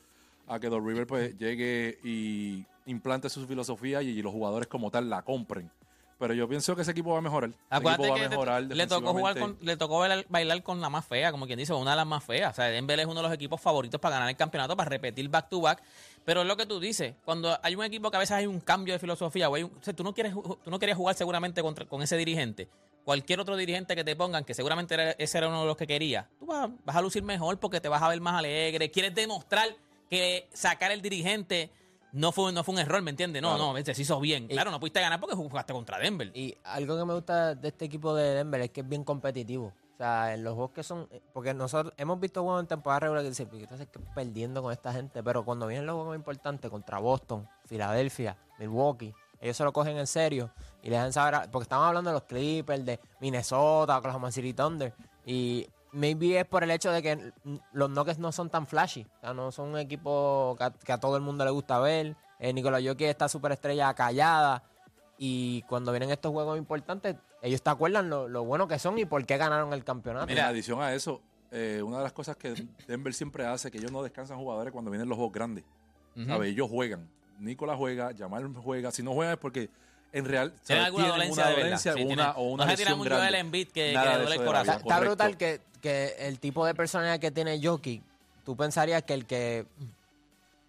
[0.48, 5.10] a que Doc River pues llegue y implante su filosofía y, los jugadores como tal
[5.10, 5.72] la compren.
[6.18, 7.50] Pero yo pienso que ese equipo va a mejorar.
[7.70, 10.80] Acuérdate va que a te- mejorar le tocó jugar con, le tocó bailar, bailar con
[10.80, 12.54] la más fea, como quien dice, una de las más feas.
[12.54, 15.28] O sea, Denver es uno de los equipos favoritos para ganar el campeonato, para repetir
[15.28, 15.84] back to back.
[16.24, 18.62] Pero es lo que tú dices, cuando hay un equipo que a veces hay un
[18.62, 21.16] cambio de filosofía, o hay un- o sea, tú no quieres tú no querías jugar
[21.16, 22.70] seguramente contra- con ese dirigente.
[23.04, 25.86] Cualquier otro dirigente que te pongan, que seguramente era- ese era uno de los que
[25.86, 28.90] quería, tú vas, vas a lucir mejor porque te vas a ver más alegre.
[28.90, 29.76] Quieres demostrar
[30.10, 31.70] que sacar el dirigente
[32.16, 33.42] no fue, no fue un error, ¿me entiendes?
[33.42, 33.74] No, Claro.
[33.78, 34.46] no, se hizo bien.
[34.46, 36.32] Y- Claro, no pudiste ganar porque jugaste contra Denver.
[36.34, 39.74] Y algo que me gusta de este equipo de Denver es que es bien competitivo.
[39.94, 41.08] O sea, en los juegos que son.
[41.34, 44.92] Porque nosotros hemos visto juegos en temporada regular que dicen, ¿qué estás perdiendo con esta
[44.92, 45.24] gente?
[45.24, 50.08] Pero cuando vienen los juegos importantes contra Boston, Filadelfia, Milwaukee, ellos se lo cogen en
[50.08, 50.50] serio
[50.82, 51.36] y le dejan saber.
[51.36, 54.94] a- porque estamos hablando de los Clippers, de Minnesota, Oklahoma City Thunder.
[55.26, 57.34] Y maybe es por el hecho de que
[57.72, 59.08] los Nuggets no son tan flashy.
[59.18, 61.80] O sea, no son un equipo que a, que a todo el mundo le gusta
[61.80, 62.16] ver.
[62.40, 64.64] Eh, Nicolás Jokic está súper estrella callada.
[65.18, 69.06] Y cuando vienen estos juegos importantes, ellos te acuerdan lo, lo bueno que son y
[69.06, 70.32] por qué ganaron el campeonato.
[70.32, 72.54] En adición a eso, eh, una de las cosas que
[72.88, 75.64] Denver siempre hace, que ellos no descansan jugadores cuando vienen los juegos grandes.
[76.28, 76.52] ¿Sabes?
[76.52, 77.10] Ellos juegan.
[77.40, 78.92] Nicolás juega, Jamal juega.
[78.92, 79.70] Si no juega es porque
[80.16, 80.84] en real ¿sabes?
[80.84, 81.66] alguna dolencia una de verdad.
[81.70, 83.24] dolencia Sí, o una, o una no se lesión un grande.
[83.26, 84.76] Joel Embiid que- Nada que de duele el corazón.
[84.76, 88.02] Está, está brutal que, que el tipo de personalidad que tiene Jokic,
[88.46, 89.66] tú pensarías que el que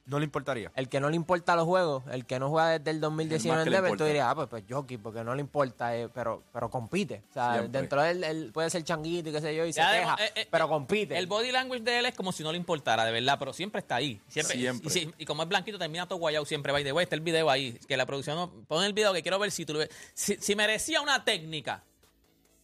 [0.07, 0.71] No le importaría.
[0.77, 3.69] el que no le importa los juegos, el que no juega desde el 2019 que
[3.69, 6.71] en Denver, tú dirías, ah, pues, pues Jokic, porque no le importa, eh, pero, pero
[6.71, 7.25] compite.
[7.31, 7.81] O sea, Siempre.
[7.81, 9.99] dentro de él, él puede ser changuito y qué sé yo, y se Ya de-
[9.99, 11.19] queja, eh, eh, pero eh, compite.
[11.19, 13.81] El body language de él es como si no le importara, de verdad, pero siempre
[13.81, 14.21] está ahí.
[14.29, 14.57] Siempre.
[14.57, 15.01] Siempre.
[15.19, 16.71] Y, y como es blanquito, termina todo guayado siempre.
[16.73, 17.77] By the way, está el video ahí.
[17.89, 19.91] Que la producción no, pon el video que quiero ver si tú lo ves.
[20.15, 21.83] Si, si merecía una técnica.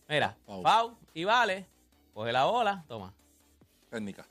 [0.09, 0.37] Mira.
[0.47, 1.67] Pau y vale.
[2.15, 3.13] Coge la bola, toma.
[3.91, 4.27] Técnica.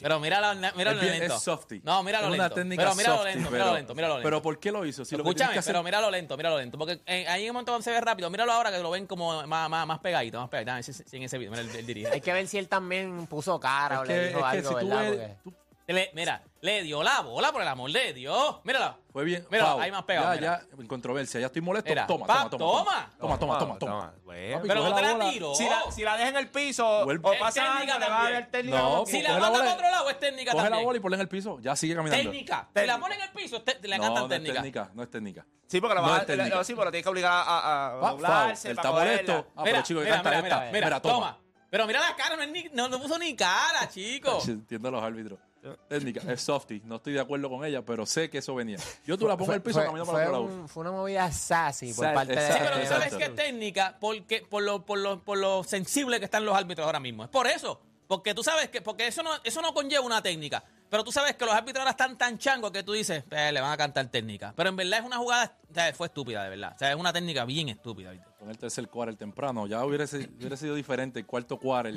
[0.00, 1.36] Pero mira, la, mira Es lo bien- lento.
[1.36, 1.80] es softy.
[1.84, 2.44] No, mira lo Es lento.
[2.46, 4.26] una técnica pero mira lo softy, lento, mira pero- lo lento, mira lo lento.
[4.26, 5.04] Pero ¿por qué lo hizo?
[5.04, 6.76] Si lo que Escúchame, que hacer- pero mira lo lento, mira lo lento.
[6.78, 8.28] Porque eh, ahí en un momento se ve rápido.
[8.30, 10.72] Míralo ahora que lo ven como más, más, más pegadito, más pegadito.
[10.72, 12.08] Ah, ese- en ese video, mira el, el dirige.
[12.10, 14.58] Hay que ver si él también puso cara o Es le que, dijo es que
[14.58, 15.00] algo, si tú ¿verdad?
[15.02, 15.54] ves, Porque- tú-
[15.94, 18.56] Le- mira, le dio la bola por el amor de Dios.
[18.64, 18.96] Mírala.
[19.12, 19.44] fue bien.
[19.50, 20.60] Mira, ahí más pegado, Ya, mira.
[20.70, 21.88] ya, en controversia, ya estoy molesto.
[21.90, 23.10] Mira, toma, pa- toma, toma, toma.
[23.18, 24.14] toma, toma, toma, toma.
[24.24, 24.56] Bueno.
[24.58, 25.54] Papi, Pero coge no te la tiró.
[25.54, 27.28] Si la, si la deja en el piso Vuelve.
[27.28, 28.78] o Es pasa técnica algo, le va a dar técnica.
[28.78, 30.86] No, Si la Coge la manda para otro lado, es técnica Coge la también.
[30.86, 31.58] bola y ponla en el piso.
[31.60, 32.22] Ya sigue caminando.
[32.30, 32.66] Técnica.
[32.68, 32.94] Si Técnica.
[32.94, 34.54] la pone en el piso, te- le No, encantan no es técnica.
[34.54, 35.46] técnica, no es técnica.
[35.66, 36.56] Sí, porque la No va es a técnica.
[36.56, 38.70] la- sí, pero tienes que obligar a, a, a Pa, doblarse foul.
[38.70, 39.46] Él para está molesto.
[39.56, 40.68] Ah, pero chico, canta esta.
[40.72, 41.38] mira, toma.
[41.68, 44.40] Pero mira la cara, no, es ni- no, no puso ni cara, chico.
[44.46, 45.38] Entiendo a los árbitros.
[45.88, 46.80] Técnica, es softy.
[46.84, 48.78] No estoy de acuerdo con ella, pero sé que eso venía.
[49.04, 50.42] Yo tú la pongo en el piso, fue, camino para otro lado.
[50.44, 53.18] un- fue una movida sassy por Sa- parte de Sí, exacto, pero tú sabes exacto.
[53.18, 56.86] que es técnica porque, por, lo, por, lo, por lo sensible que están los árbitros
[56.86, 57.24] ahora mismo.
[57.24, 57.80] Es por eso.
[58.06, 60.64] Porque tú sabes que, porque eso no, eso no conlleva una técnica.
[60.88, 63.60] Pero tú sabes que los árbitros ahora están tan changos que tú dices, "Eh, le
[63.60, 64.52] van a cantar técnica.
[64.56, 66.72] Pero en verdad es una jugada, o sea, fue estúpida, de verdad.
[66.74, 68.10] O sea, es una técnica bien estúpida.
[68.10, 68.26] ¿viste?
[68.38, 71.20] Con el tercer quarter temprano, ya hubiera, hubiera sido diferente.
[71.20, 71.94] El cuarto quarter,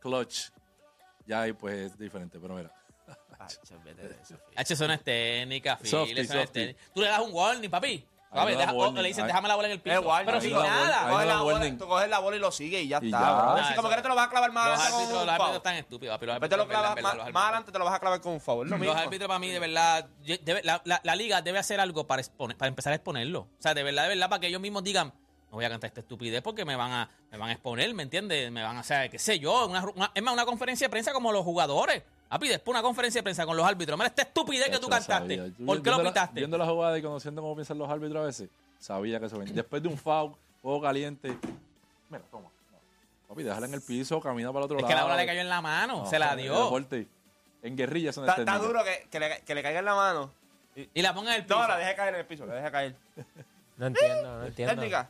[0.00, 0.50] clutch,
[1.26, 2.38] ya ahí pues es diferente.
[2.38, 2.70] Pero mira,
[4.56, 6.60] H, eso no es técnica, Phil, Softy, eso no es softy.
[6.60, 6.80] técnica.
[6.94, 8.06] Tú le das un warning, papi.
[8.34, 9.02] Deja- o warning.
[9.02, 10.02] le dicen, déjame la bola en el piso.
[10.26, 11.06] Pero sin nada.
[11.06, 13.06] Ahí Coge no la bola, tú coges la bola y lo sigues y ya Y
[13.06, 13.20] está.
[13.20, 13.62] ya.
[13.62, 15.56] Nah, como que te lo vas a clavar más Los adelante con árbitros, los árbitros
[15.56, 16.26] están estúpidos, papi.
[16.26, 18.40] Los lo árbitros, verdad, clavas más, los adelante te lo vas a clavar con un
[18.44, 18.92] lo Los mismo.
[18.96, 22.56] árbitros para mí, de verdad, debe- la, la- la liga debe hacer algo para, exponer-
[22.56, 23.40] para empezar a exponerlo.
[23.42, 25.12] O sea, de verdad, de verdad, para que ellos mismos digan,
[25.50, 28.02] no voy a cantar esta estupidez porque me van a, me van a exponer, ¿me
[28.02, 28.50] entiendes?
[28.50, 31.12] Me van a hacer, qué sé yo, una, una- es más, una conferencia de prensa
[31.12, 32.02] como los jugadores.
[32.34, 33.96] Papi, después una conferencia de prensa con los árbitros.
[33.96, 35.36] Mira, esta estupidez que tú cantaste.
[35.36, 35.52] sabía.
[35.64, 36.40] ¿Por qué lo la- pitaste?
[36.40, 38.48] Viendo la jugada y conociendo cómo piensan los árbitros a veces,
[38.80, 39.54] sabía que eso venía.
[39.54, 41.38] Después de un foul, juego caliente.
[42.10, 42.48] Mira, toma.
[42.72, 42.78] No.
[43.28, 44.88] Papi, déjala en el piso, camina para el otro Es lado.
[44.90, 46.76] que la bola le cayó en la mano, No, se la dio.
[47.62, 50.30] En guerrilla es Está, está duro que, que, le, que le caiga en la mano.
[50.74, 51.56] Y la ponga en el piso.
[51.60, 52.96] No, la deje caer en el piso, la deje caer.
[53.76, 54.74] No entiendo, no entiendo.
[54.74, 55.08] Técnica.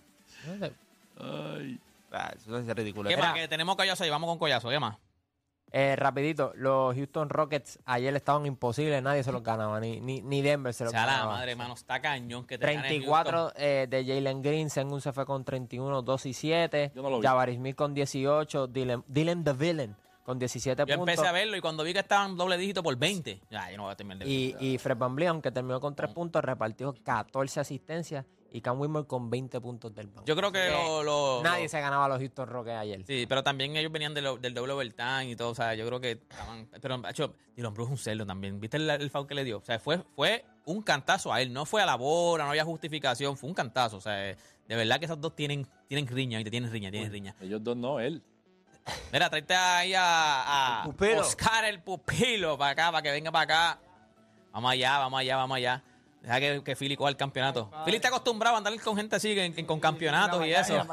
[1.20, 1.78] Ay.
[2.12, 3.08] Ah, eso es ridículo.
[3.08, 3.34] ¿Qué más?
[3.34, 4.68] Que tenemos collazo ahí, vamos con collazo.
[4.70, 4.96] ¿Qué más?
[5.76, 10.40] Eh, rapidito, los Houston Rockets ayer estaban imposibles, nadie se los ganaba, ni, ni, ni
[10.40, 11.32] Denver se O los sea, la ganaba.
[11.32, 15.26] madre, mano, está cañón que te gane 34 eh, de Jalen Green, Sengun se fue
[15.26, 16.92] con 31, 2 y 7.
[16.94, 17.26] Yo no lo vi.
[17.26, 21.08] Javaris Smith con 18, Dylan, Dylan the Villain con 17 Yo puntos.
[21.12, 23.82] empecé a verlo y cuando vi que estaban doble dígito por 20, ya, yo no
[23.82, 27.58] voy a terminar de Y, y Fred Van aunque terminó con 3 puntos, repartió 14
[27.58, 28.24] asistencias
[28.56, 30.22] y Cam Whitmore con 20 puntos del banco.
[30.26, 33.04] Yo creo que lo, lo- Nadie lo- se ganaba a los Houston Rockets ayer.
[33.04, 35.84] Sí, pero también ellos venían de lo- del doble overtime y todo, o sea, yo
[35.88, 36.68] creo que estaban...
[36.80, 38.60] Pero, hecho, Dylan Brooks es un cerdo también.
[38.60, 39.58] ¿Viste el, el foul que le dio?
[39.58, 42.64] O sea, fue, fue un cantazo a él, no fue a la bola, no había
[42.64, 43.96] justificación, fue un cantazo.
[43.96, 44.36] O sea, de
[44.68, 47.34] verdad que esos dos tienen, tienen riña, y te tienen riña, tienen riña.
[47.40, 48.22] Ellos dos no, él.
[49.12, 51.18] Mira, tráete ahí a, a El.
[51.18, 53.80] Oscar el pupilo para acá, para que venga para acá.
[54.52, 55.82] Vamos allá, vamos allá, vamos allá.
[56.24, 57.70] Deja que, que Philly coja el campeonato.
[57.84, 60.74] Philly está acostumbrado a andar con gente así, en- en- con campeonatos y eso.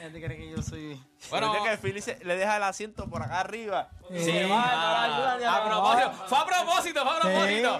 [0.00, 1.00] Gente cree que yo soy.
[1.30, 3.88] Bueno, que Philly se- le deja el asiento por acá arriba.
[4.10, 7.78] Sí, ah, a propósito, fue a propósito, fue a propósito.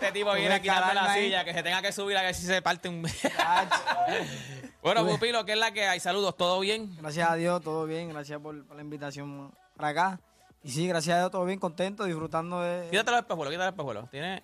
[0.00, 1.26] Este tipo viene a quitarme la ahí.
[1.26, 3.02] silla, que se tenga que subir a ver si se parte un...
[4.82, 6.00] bueno, Pupilo, ¿qué es la que hay?
[6.00, 6.96] Saludos, ¿todo bien?
[7.00, 8.08] Gracias a Dios, todo bien.
[8.08, 10.20] Gracias por, por la invitación para acá.
[10.64, 12.88] Y sí, gracias a Dios, todo bien, contento, disfrutando de.
[12.90, 14.10] Quítate los espejuelos, quítate los espejuelos.
[14.10, 14.42] Tiene...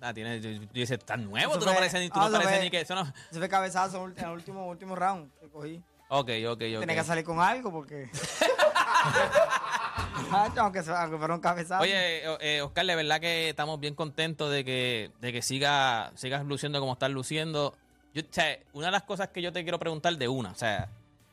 [0.00, 0.40] Ah, tiene...
[0.40, 2.64] Yo, yo dice, tan nuevo, Eso tú no pareces ni, tú ah, no pareces fue-
[2.64, 2.80] ni que...
[2.80, 3.02] Eso no...
[3.02, 5.82] Ese fue cabezazo en el último, último round que cogí.
[6.08, 6.80] Ok, ok, ok.
[6.80, 8.10] Tenía que salir con algo porque.
[10.58, 11.82] aunque, un cabezazo.
[11.82, 16.12] Oye, eh, eh, Oscar, de verdad que estamos bien contentos de que, de que siga,
[16.14, 17.74] sigas luciendo como estás luciendo.
[18.12, 20.54] Yo, o sea, una de las cosas que yo te quiero preguntar de una, o
[20.54, 20.88] sea,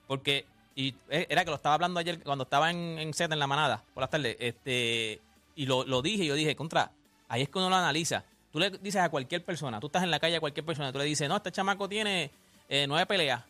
[0.08, 3.40] porque, y eh, era que lo estaba hablando ayer cuando estaba en, en set en
[3.40, 5.22] la manada, por las tardes, este,
[5.56, 6.92] y lo, lo dije, y yo dije, contra,
[7.28, 8.24] ahí es que uno lo analiza.
[8.52, 11.00] Tú le dices a cualquier persona, tú estás en la calle a cualquier persona, tú
[11.00, 12.32] le dices, no, este chamaco tiene
[12.68, 13.44] eh, nueve peleas.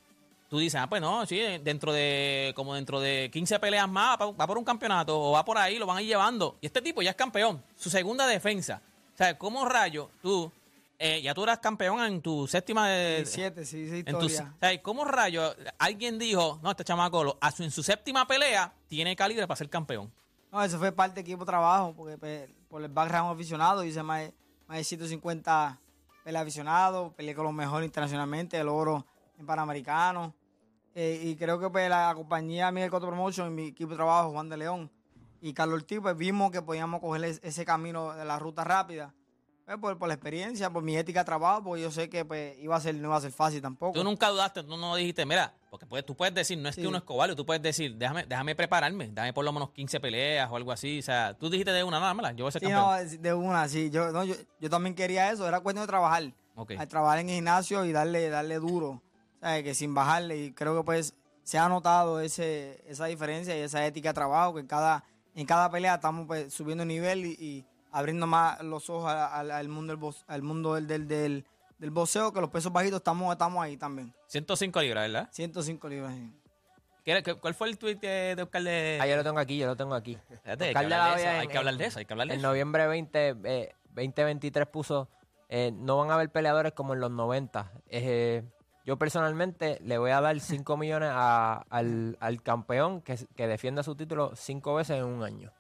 [0.50, 4.32] tú dices, ah, pues no, sí, dentro de, como dentro de 15 peleas más, va,
[4.32, 6.58] va por un campeonato o va por ahí, lo van a ir llevando.
[6.62, 8.82] Y este tipo ya es campeón, su segunda defensa.
[9.14, 10.52] O sea, ¿cómo rayo tú,
[11.00, 13.26] eh, ya tú eras campeón en tu séptima de...
[13.26, 17.64] Siete, sí, sí, en tu- sea, ¿cómo rayo alguien dijo, no, este chamaco a su,
[17.64, 20.12] en su séptima pelea tiene calibre para ser campeón?
[20.52, 24.04] No, eso fue parte del equipo de trabajo, porque pues, por el background aficionado hice
[24.04, 24.34] más, de-
[24.72, 25.78] más de 150
[26.24, 29.06] peleas aficionados, peleé con los mejores internacionalmente, el oro
[29.38, 30.34] en Panamericano.
[30.96, 34.32] Eh, y creo que pues, la compañía Miguel Cotto Promotion y mi equipo de trabajo,
[34.32, 34.90] Juan de León
[35.42, 39.14] y Carlos Ortiz, pues vimos que podíamos coger es- ese camino de la ruta rápida.
[39.66, 42.58] Pues, por, por la experiencia, por mi ética de trabajo, porque yo sé que pues,
[42.60, 43.94] iba a ser, no iba a ser fácil tampoco.
[43.94, 46.82] Tú nunca dudaste, tú no dijiste, mira, porque puedes- tú puedes decir, no es Sí.
[46.82, 50.00] que uno es cobarde, tú puedes decir, déjame, déjame prepararme, dame por lo menos 15
[50.00, 51.00] peleas o algo así.
[51.00, 53.06] O sea, tú dijiste de una, nada, mala, yo voy a ser Sí, campeón.
[53.16, 53.90] no, de una, sí.
[53.92, 56.24] Yo, no, yo, yo también quería eso, era cuestión de trabajar.
[56.56, 56.72] Ok.
[56.78, 59.02] A trabajar en el gimnasio y darle, darle duro,
[59.40, 59.64] ¿sabes?
[59.64, 60.38] Que sin bajarle.
[60.38, 64.56] Y creo que pues se ha notado ese, esa diferencia y esa ética de trabajo,
[64.56, 68.90] que en cada, en cada pelea estamos pues subiendo nivel y, y abriendo más los
[68.90, 71.46] ojos al mundo del, box- al mundo del, del, del,
[71.78, 74.14] del boxeo, que los pesos bajitos estamos, estamos ahí también.
[74.28, 75.30] 105 libras, ¿verdad?
[75.32, 76.14] 105 libras.
[76.16, 76.32] sí.
[77.04, 79.00] ¿Qué era- qué- ¿Cuál fue el tweet de, de Oscar de...?
[79.02, 80.20] Ah, yo lo tengo aquí, yo lo tengo aquí.
[80.30, 81.86] Espérate, hay, que Oscar de la hablar de eso, Hoya hay en- que hablar de
[81.86, 82.48] eso, hay que hablar de En eso.
[82.48, 85.10] noviembre 20, eh, 2023 puso,
[85.50, 87.72] eh, no van a haber peleadores como en los 90.
[87.88, 88.44] Eh,
[88.86, 93.82] yo personalmente le voy a dar 5 millones a- al, al campeón que, que defienda
[93.82, 95.52] su título 5 veces en un año.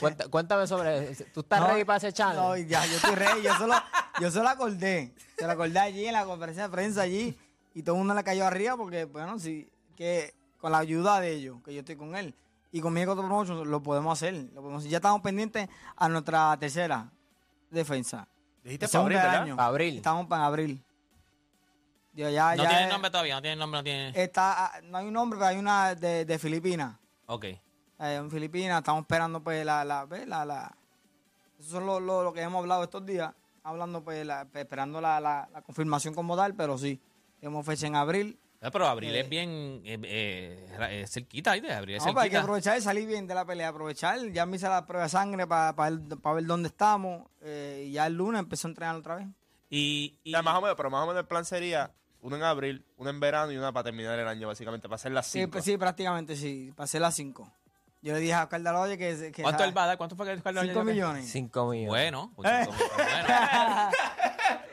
[0.00, 1.24] Cuenta- cuéntame sobre eso.
[1.32, 2.40] ¿Tú estás No, ready para ese challenge?
[2.40, 3.42] No, ya, yo estoy rey.
[3.42, 3.74] Yo solo,
[4.20, 5.14] yo solo acordé.
[5.38, 7.38] Se lo acordé allí en la conferencia de prensa allí.
[7.74, 11.32] Y todo el mundo le cayó arriba porque, bueno, sí, que con la ayuda de
[11.32, 12.34] ellos, que yo estoy con él.
[12.72, 14.34] Y conmigo otro promotion lo podemos hacer.
[14.52, 14.90] Lo podemos hacer.
[14.90, 17.10] Ya estamos pendientes a nuestra tercera
[17.70, 18.26] defensa.
[18.64, 19.42] Dijiste para abril, del ¿verdad?
[19.42, 19.56] año.
[19.56, 19.96] Para abril.
[19.96, 20.84] Estamos para abril.
[22.12, 24.12] Yo ya, no ya tiene es- nombre todavía, no tiene nombre, no tiene...
[24.22, 26.96] Está, ah, no hay un nombre, pero hay una de, de Filipinas.
[27.26, 27.44] ok.
[28.00, 30.76] Eh, en Filipinas, estamos esperando pues la, la, la, la
[31.58, 33.32] eso es lo, lo, lo que hemos hablado estos días,
[33.64, 37.00] hablando pues la- pues, esperando la, la, la confirmación como tal, pero sí,
[37.40, 38.38] tenemos fecha en abril.
[38.60, 41.72] Ah, Pero abril Eh, es bien eh, eh, eh, cerquita, ¿viste?
[41.72, 42.40] Abril es No, pues, hay que cerquita.
[42.42, 45.46] aprovechar y salir bien de la pelea, aprovechar, ya me hice la prueba de sangre
[45.46, 49.26] para ver dónde estamos, eh, y ya el lunes empezó a entrenar otra vez.
[49.70, 52.84] Y, sea, más o menos, pero más o menos el plan sería uno en abril,
[52.96, 55.52] uno en verano y una para terminar el año, básicamente, para hacer las Sí, cinco.
[55.52, 57.52] pues, sí, prácticamente sí, pasé las 5.
[58.00, 59.32] Yo le dije a Oscar Daloye que...
[59.32, 59.98] que ¿Cuánto él va a dar?
[59.98, 60.92] ¿Cuánto fue que Oscar Daloye 5 dio?
[60.94, 61.28] millones.
[61.30, 61.88] 5 millones.
[61.88, 63.28] Bueno, pues cinco mil, pues bueno.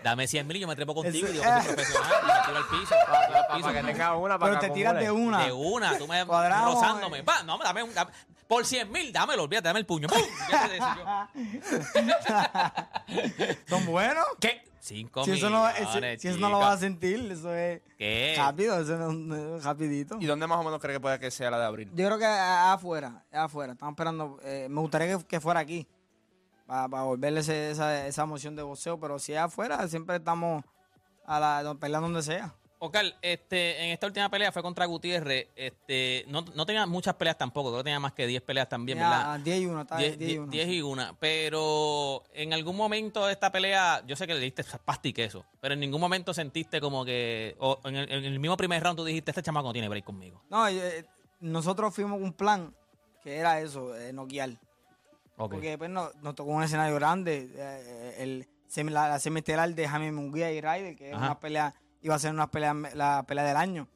[0.04, 2.34] Dame 100 mil y yo me trepo contigo y digo que soy profesional y me
[2.46, 2.94] tiro al piso.
[2.96, 3.62] me tiro al piso.
[3.68, 5.44] Para que tenga una, para Pero te tiras de una.
[5.44, 7.18] De una, tú me Cuadramos, rozándome.
[7.20, 7.24] eh.
[7.24, 7.92] Va, no, dame un.
[7.94, 8.12] dame-
[8.48, 10.08] por 100 mil, dámelo, olvídate, dame el puño.
[10.08, 10.20] ¡Pum!
[10.22, 11.04] Olvídate de eso, yo,
[13.68, 14.24] ¿Son buenos?
[14.40, 14.64] ¿Qué?
[14.86, 15.65] 5 Si eso, no,
[16.19, 18.36] si- eso no lo vas a sentir, eso es ¿Qué?
[18.38, 19.10] rápido, eso
[19.56, 20.17] es rapidito.
[20.19, 21.89] ¿Y dónde más o menos cree que puede que sea la de abril?
[21.95, 23.74] Yo creo que afuera, es afuera.
[23.74, 24.39] Estamos esperando.
[24.43, 25.88] eh, me gustaría que, que fuera aquí.
[26.67, 29.00] Para, volverle ese- esa, esa emoción de boxeo.
[29.00, 30.63] Pero si es afuera, siempre estamos
[31.26, 32.54] a la peleando donde sea.
[32.86, 35.48] Oscar, este, en esta última pelea fue contra Gutiérrez.
[35.56, 38.98] Este, no, no tenía muchas peleas tampoco, creo que tenía más que 10 peleas también,
[38.98, 39.39] Ya, ¿verdad?
[39.39, 40.52] 10 y 1, está 10, 10 y 1.
[40.52, 41.17] 10 y 1.
[41.19, 45.45] Pero en algún momento de esta pelea, yo sé que le diste pasta y queso,
[45.60, 47.56] pero en ningún momento sentiste como que.
[47.60, 50.06] O en el, en el mismo primer round tú dijiste: Este chamaco no tiene break
[50.06, 50.41] conmigo.
[50.50, 51.06] No, eh,
[51.39, 52.74] nosotros fuimos un plan
[53.24, 54.52] que era eso, eh, noquear.
[55.38, 55.52] Ok.
[55.52, 57.50] Porque después nos, nos tocó un escenario grande.
[57.56, 58.48] eh, el,
[58.93, 61.74] la, la semiestelar de Jaime Munguía y Ryder, que es una pelea,
[62.06, 63.88] iba a ser una pelea, la pelea del año.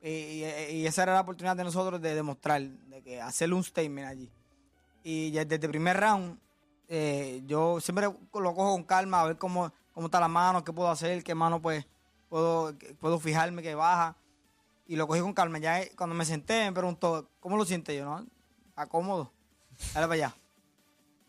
[0.00, 4.30] Y, esa era la oportunidad de nosotros de demostrar, de que hacerle un statement allí.
[5.02, 6.38] Y desde el primer round,
[6.86, 10.72] eh, yo siempre lo cojo con calma, a ver cómo, cómo está la mano, qué
[10.72, 11.84] puedo hacer, qué mano pues
[12.28, 14.16] puedo, puedo fijarme que baja.
[14.86, 15.58] Y lo cogí con calma.
[15.58, 18.04] Ya eh, cuando me senté me preguntó, ¿cómo lo sientes yo?
[18.04, 18.24] ¿No?
[18.68, 19.32] ¿Está cómodo?
[19.94, 20.36] Dale para allá.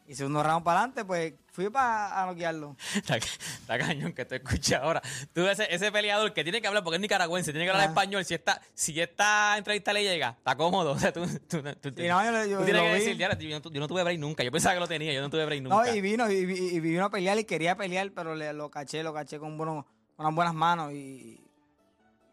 [0.09, 2.75] Y segundo round para adelante, pues fui para noquearlo.
[2.95, 5.03] Está, está cañón que te escuché ahora.
[5.33, 7.89] Tú, ese, ese peleador que tiene que hablar, porque es nicaragüense, tiene que hablar Ah.
[7.91, 8.25] español.
[8.25, 10.93] Si esta, si esta entrevista le llega, está cómodo.
[10.93, 12.99] O sea, tú, tú, tú- Sí, no, yo le- yo tú tienes lo que vi.
[13.01, 14.43] decir, "Diablo, yo, no yo no tuve break nunca.
[14.43, 15.75] Yo pensaba que lo tenía, yo no tuve break nunca.
[15.75, 18.71] No, y vino, y, vi- y vino a pelear y quería pelear, pero le, lo
[18.71, 21.39] caché, lo caché con, bueno, con unas buenas manos y...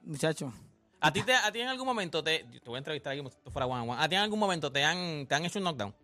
[0.03, 0.51] Muchacho.
[1.01, 2.39] ¿A ti, te, ¿A ti en algún momento te...
[2.45, 4.03] Te voy a entrevistar aquí fuera one on one.
[4.03, 5.95] ¿A ti en algún momento te han, te han hecho un knockdown?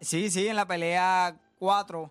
[0.00, 2.10] Sí, sí, en la pelea 4,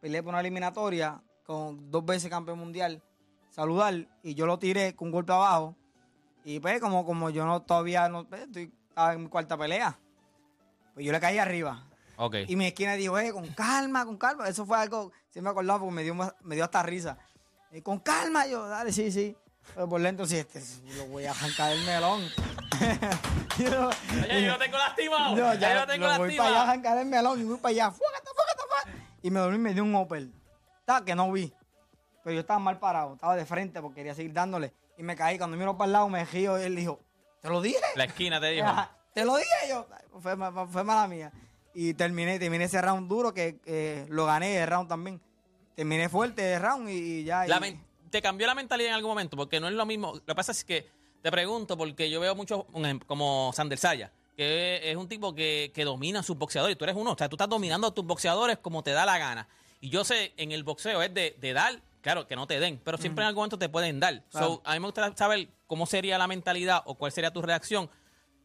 [0.00, 3.02] peleé por una eliminatoria con dos veces campeón mundial,
[3.50, 5.76] saludar, y yo lo tiré con un golpe abajo.
[6.44, 9.98] Y pues, como, como yo no todavía no pues, estoy en mi cuarta pelea,
[10.94, 11.84] pues yo le caí arriba.
[12.48, 14.48] Y mi esquina dijo, eh, con calma, con calma.
[14.48, 17.18] Eso fue algo, sí me acordaba porque me dio, me dio hasta risa.
[17.72, 19.36] Eh, con calma, yo, dale, sí, sí.
[19.74, 20.62] Pero por dentro sí, este,
[20.96, 22.22] lo voy a arrancar el melón.
[23.58, 25.36] Y lo- Oye, yo lo tengo lastimado.
[25.36, 27.58] No, ya yo lo tengo lo voy para allá a arrancar el melón y voy
[27.58, 27.90] para allá.
[27.90, 29.02] ¡Fúgate, fúgate, fúgate!
[29.22, 30.32] Y me dormí y me dio un Opel.
[30.80, 31.52] Está, que no vi.
[32.24, 34.72] Pero yo estaba mal parado, estaba de frente porque quería seguir dándole.
[34.96, 35.36] Y me caí.
[35.38, 37.00] Cuando miro para el lado me río y él dijo,
[37.40, 37.78] ¿te lo dije?
[37.94, 38.66] La esquina te dijo.
[39.12, 39.86] Te lo dije yo.
[40.20, 41.30] Fue, ma- fue mala mía.
[41.74, 45.20] Y terminé, terminé ese round duro que eh, lo gané el round también.
[45.74, 47.46] Terminé fuerte el round y, y ya.
[47.46, 47.48] y-
[48.12, 49.38] ¿Te cambió la mentalidad en algún momento?
[49.38, 50.12] Porque no es lo mismo.
[50.12, 50.86] Lo que pasa es que
[51.22, 52.66] te pregunto, porque yo veo muchos,
[53.06, 56.74] como Sander Saya, que es un tipo que, que domina a sus boxeadores.
[56.74, 57.12] Y tú eres uno.
[57.12, 59.48] O sea, tú estás dominando a tus boxeadores como te da la gana.
[59.80, 62.78] Y yo sé, en el boxeo es de, de dar, claro, que no te den,
[62.84, 64.22] pero siempre en algún momento te pueden dar.
[64.28, 64.46] Claro.
[64.46, 67.88] So, a mí me gustaría saber cómo sería la mentalidad o cuál sería tu reacción.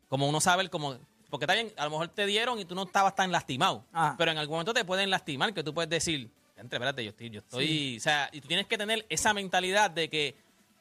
[0.08, 0.97] Como uno sabe, como.
[1.30, 3.84] Porque está bien, a lo mejor te dieron y tú no estabas tan lastimado.
[3.91, 4.15] Ah.
[4.17, 7.30] Pero en algún momento te pueden lastimar, que tú puedes decir, entre, espérate, yo estoy,
[7.30, 7.98] yo estoy.
[7.98, 10.36] O sea, y tú tienes que tener esa mentalidad de que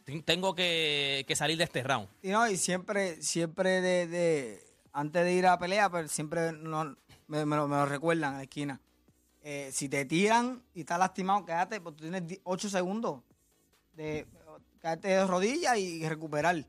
[0.04, 2.08] ten- tengo que, que salir de este round.
[2.22, 6.52] Y no, y siempre, siempre de, de- antes de ir a la pelea, pero siempre
[6.52, 6.96] no,
[7.28, 8.80] me, me lo, me lo recuerdan en la esquina.
[9.42, 13.22] Eh, si te tiran y estás lastimado, quédate, porque tú tienes 8 segundos
[13.94, 14.26] de
[14.80, 16.64] quedarte de rodillas y recuperar.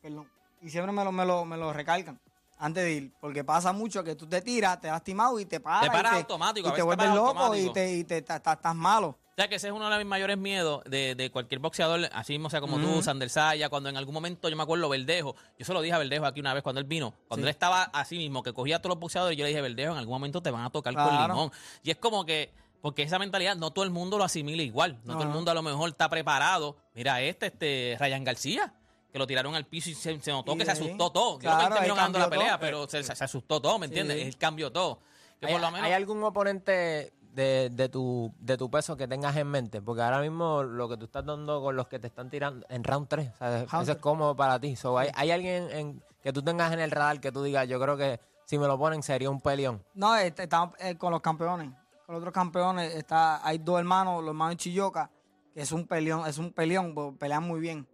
[0.00, 0.28] Perdón.
[0.62, 2.20] Y siempre me lo, me lo, me lo recalcan
[2.58, 5.60] antes de ir, porque pasa mucho que tú te tiras, te has lastimado y te
[5.60, 5.82] paras.
[5.82, 9.08] Te paras y automático, Y te vuelves loco y te, y te, estás malo.
[9.08, 12.32] O sea, que ese es uno de mis mayores miedos de, de cualquier boxeador, así
[12.32, 13.02] mismo sea como tú.
[13.02, 15.98] Sander Saya, cuando en algún momento, yo me acuerdo, Verdejo, yo se lo dije a
[15.98, 17.48] Verdejo aquí una vez cuando él vino, cuando Sí.
[17.48, 19.98] él estaba así mismo, que cogía a todos los boxeadores, yo le dije, Verdejo, en
[19.98, 21.34] algún momento te van a tocar con Claro.
[21.34, 21.52] limón.
[21.82, 25.12] Y es como que, porque esa mentalidad, no todo el mundo lo asimila igual, no,
[25.12, 26.78] todo el mundo a lo mejor está preparado.
[26.94, 28.74] Mira este, este, Ryan García,
[29.16, 31.34] que lo tiraron al piso y se, se notó Y que se asustó todo.
[31.36, 32.60] Yo claro, terminó ganando la pelea, todo.
[32.60, 34.18] pero se, se asustó todo, ¿me entiendes?
[34.18, 34.22] Sí.
[34.24, 34.98] Él cambió todo.
[35.40, 35.86] Que ¿Hay, por lo menos...
[35.86, 39.80] hay algún oponente de, de tu, de tu peso que tengas en mente?
[39.80, 42.84] Porque ahora mismo lo que tú estás dando con los que te están tirando en
[42.84, 44.76] round 3, Round eso es cómodo para ti.
[44.76, 47.80] So, ¿hay, hay alguien en, que tú tengas en el radar que tú digas, yo
[47.80, 49.82] creo que si me lo ponen sería un peleón?
[49.94, 51.70] No, este, estamos eh, con los campeones.
[52.04, 55.10] Con los otros campeones está, hay dos hermanos, los hermanos Chilloca,
[55.54, 57.88] que es un peleón, es un peleón, pelean muy bien.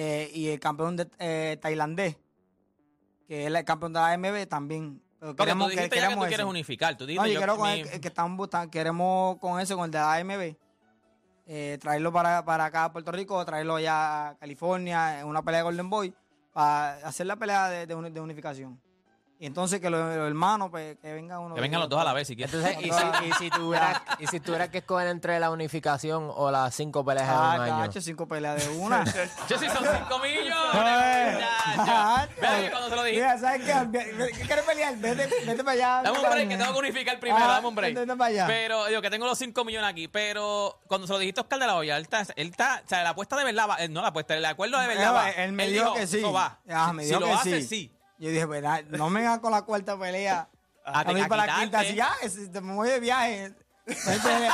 [0.00, 2.16] Eh, y el campeón de, eh, tailandés,
[3.26, 5.02] que es el campeón de la AMB también.
[5.18, 6.96] Pero queremos tú que, ya que queremos tú quieres unificar.
[6.96, 9.86] Tú No, dijiste, yo yo- quiero con mi- el, que estamos queremos con ese, con
[9.86, 10.56] el de la AMB,
[11.46, 15.58] eh, traerlo para, para acá a Puerto Rico, traerlo allá a California, en una pelea
[15.58, 16.14] de Golden Boy,
[16.52, 18.80] para hacer la pelea de, de de unificación.
[19.40, 21.54] Y entonces que los, los hermanos, pues, que vengan uno.
[21.54, 22.52] Que vengan los dos a la vez, si quieres.
[22.52, 26.50] Entonces, y si, y si tuvieras, y si tuvieras que escoger entre la unificación o
[26.50, 27.78] las cinco peleas Ah, un año.
[27.86, 29.04] cacho, cinco peleas de una.
[29.48, 31.44] Yo sí son 5 millones.
[32.40, 33.02] Que cuando se lo.
[33.04, 34.32] Mira, ¿sabes qué?
[34.32, 34.96] ¿Qué quieres pelear?
[34.96, 36.02] Vete, vete para allá.
[36.02, 37.94] Dame un break, que tengo que unificar primero, Ah, dame un break.
[37.94, 38.46] vete para allá.
[38.46, 40.08] Pero, digo, que tengo los 5 millones aquí.
[40.08, 42.88] Pero cuando se lo dijiste a Oscar de la Hoya, él está, él está, o
[42.88, 45.30] sea, la apuesta de verdad va, eh, no la apuesta, el acuerdo de verdad va.
[45.30, 46.22] él me dijo que sí.
[46.22, 46.58] Va.
[46.68, 47.94] Ah, Si- lo hace, sí.
[48.18, 48.84] Yo dije, ¿verdad?
[48.88, 50.48] No me vengas con la cuarta pelea.
[50.84, 53.52] A- A, mí para la quinta, si ya, es- te me voy de viaje.
[53.86, 54.50] Entonces,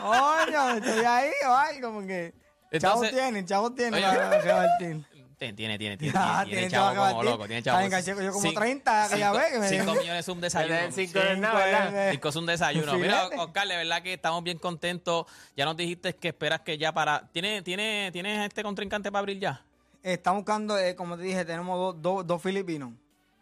[0.00, 2.34] Coño, estoy ahí o algo, porque.
[2.78, 3.94] Chavos Entonces- tienen, chavos tienen.
[4.04, 5.04] Oye.
[5.38, 7.78] Tiene, tiene, tiene, tiene, Ah, tiene, tiene chavo chavo como loco, tiene chavo.
[7.78, 9.98] Ayer yo como 30 aquella vez que me 5 dieron.
[9.98, 10.74] millones es un desayuno.
[10.74, 12.10] Te den cinco de nada, ¿verdad?
[12.10, 12.94] Cinco es un desayuno.
[12.98, 13.38] Mira, Fíjate.
[13.38, 15.26] Oscar, de verdad que estamos bien contentos.
[15.56, 17.28] Ya nos dijiste que esperas que ya para...
[17.30, 19.62] ¿Tienes tiene, tiene este contrincante para abrir ya?
[20.12, 22.92] Estamos buscando, eh, como te dije, tenemos dos, dos, dos filipinos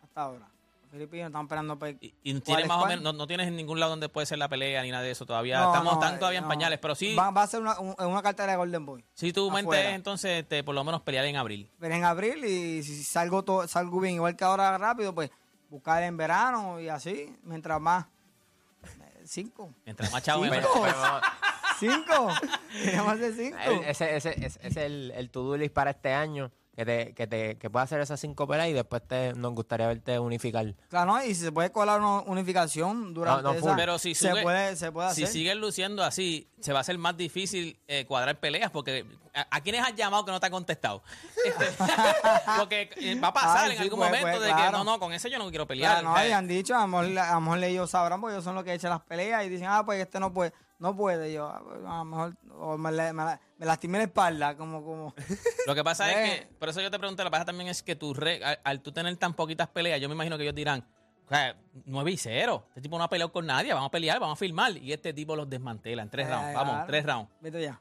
[0.03, 0.49] hasta ahora.
[0.83, 1.79] Los filipinos están esperando.
[1.79, 3.91] pe- Y, y ¿Cuál tienes es más o menos, no, no tienes en ningún lado
[3.91, 5.59] donde puede ser la pelea ni nada de eso todavía.
[5.61, 7.79] No, estamos no, tan eh, todavía en pañales, pero sí, Va, va a ser una,
[7.79, 9.05] un- una cartera de Golden Boy.
[9.15, 9.91] si tu mente afuera.
[9.91, 11.71] es entonces este, por lo menos pelear en abril.
[11.79, 15.31] Pero en abril y si salgo, to- salgo bien, igual que ahora rápido, pues
[15.69, 18.07] buscar en verano y así, mientras más.
[18.85, 19.73] Eh, Cinco.
[19.85, 20.45] Mientras más chavo
[21.79, 22.29] Cinco.
[22.41, 22.57] Cinco.
[22.73, 23.59] Queríamos hacer cinco.
[23.65, 26.51] El- ese, ese, ese, ese es el, el to-do list para este año.
[26.77, 29.87] Que, te, que, te, que puedas hacer esas cinco peleas y después te, nos gustaría
[29.87, 30.75] verte unificar.
[30.91, 33.75] Claro, y si se puede colar una unificación durante No, no, esa.
[33.77, 36.99] Pero si se sube- puede, se puede Si sigues luciendo así, se va a hacer
[36.99, 40.51] más difícil eh, cuadrar peleas porque ¿a, a quiénes has llamado que no te ha
[40.51, 41.03] contestado?
[41.47, 41.65] Este,
[42.59, 44.85] porque eh, va a pasar Ay, en sí, algún pues, momento pues, de que no,
[44.85, 46.01] no, con ese yo no quiero pelear.
[46.01, 48.45] Claro, no, y han dicho, a lo, mejor, a lo mejor ellos sabrán, porque ellos
[48.45, 51.33] son los que echan las peleas y dicen, ah, pues este no puede, no puede.
[51.33, 51.61] Yo, a
[51.99, 53.25] lo mejor, o me, la- me,
[53.59, 55.15] me lastimé la espalda, como, como.
[55.67, 56.41] Lo que pasa es Eh.
[56.49, 58.61] que, por eso yo te pregunté, lo que pasa también es que tu re- al,
[58.65, 60.87] al tú tener tan poquitas peleas, yo me imagino que ellos dirán,
[61.25, 61.57] o sea,
[61.87, 64.39] 9 y 0, este tipo no ha peleado con nadie, vamos a pelear, vamos a
[64.39, 66.87] filmar, y este tipo los desmantela en tres Eh, rounds, vamos, claro.
[66.87, 67.31] tres rounds.
[67.41, 67.81] Vete ya.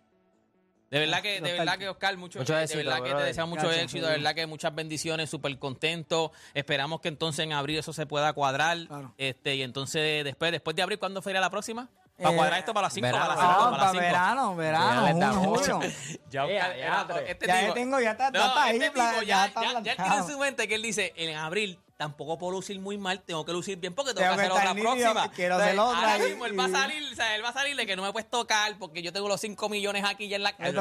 [0.89, 3.50] De verdad que, de verdad que Oscar, mucho, Mucho de éxito, verdad que te deseamos
[3.50, 6.32] mucho Gracias, éxito, de verdad que muchas bendiciones, súper contento.
[6.54, 8.78] Esperamos que entonces en abril eso se pueda cuadrar.
[8.88, 9.14] Claro.
[9.18, 11.89] Este, y entonces después, después de abril, ¿cuándo sería la próxima?
[12.18, 13.51] Para Eh, cuadrar esto para las 5, para las verano.
[13.53, 14.01] 5, No, para las 5.
[14.03, 15.80] verano, verano, julio.
[16.30, 18.91] Ya, Eh, ya, eh, este Ya tipo- yo tengo, ya está, No, está ahí, este
[18.91, 21.36] pla- tipo ya ya, está ya, ya tiene en su mente que él dice, en
[21.38, 24.52] abril tampoco puedo lucir muy mal, tengo que lucir bien porque tengo, Tengo que hacer
[24.52, 24.82] que estar otra
[25.14, 25.32] próxima.
[25.32, 27.76] quiero hacer otra Ahora mismo él va a salir, o sea, él va a salir
[27.76, 30.43] de que no me puedes tocar porque yo tengo los 5 millones aquí ya en
[30.43, 30.74] la Yo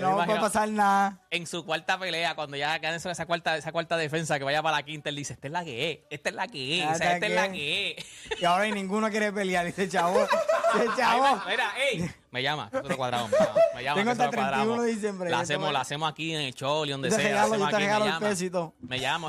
[0.00, 1.20] no me puede pasar nada.
[1.30, 4.62] En su cuarta pelea, cuando ya queda en esa cuarta, esa cuarta defensa que vaya
[4.62, 6.86] para la quinta, él dice, esta es la que es, esta es la que es,
[6.90, 8.40] o sea, Esta es la que que es.
[8.40, 9.64] Y ahora y ninguno quiere pelear.
[9.66, 10.18] Dice chavo,
[10.74, 11.42] dice chavo.
[11.48, 13.30] Mira, ey, me llama, nosotros lo cuadramos,
[13.74, 14.82] me llama, Tengo que hasta lo 31 cuadramos.
[14.84, 17.24] de diciembre, La hacemos, la hacemos aquí en el show y donde te sea.
[17.24, 18.28] regalo, yo te aquí, me regalo el llama.
[18.28, 18.74] pesito.
[18.80, 19.28] Me llamo.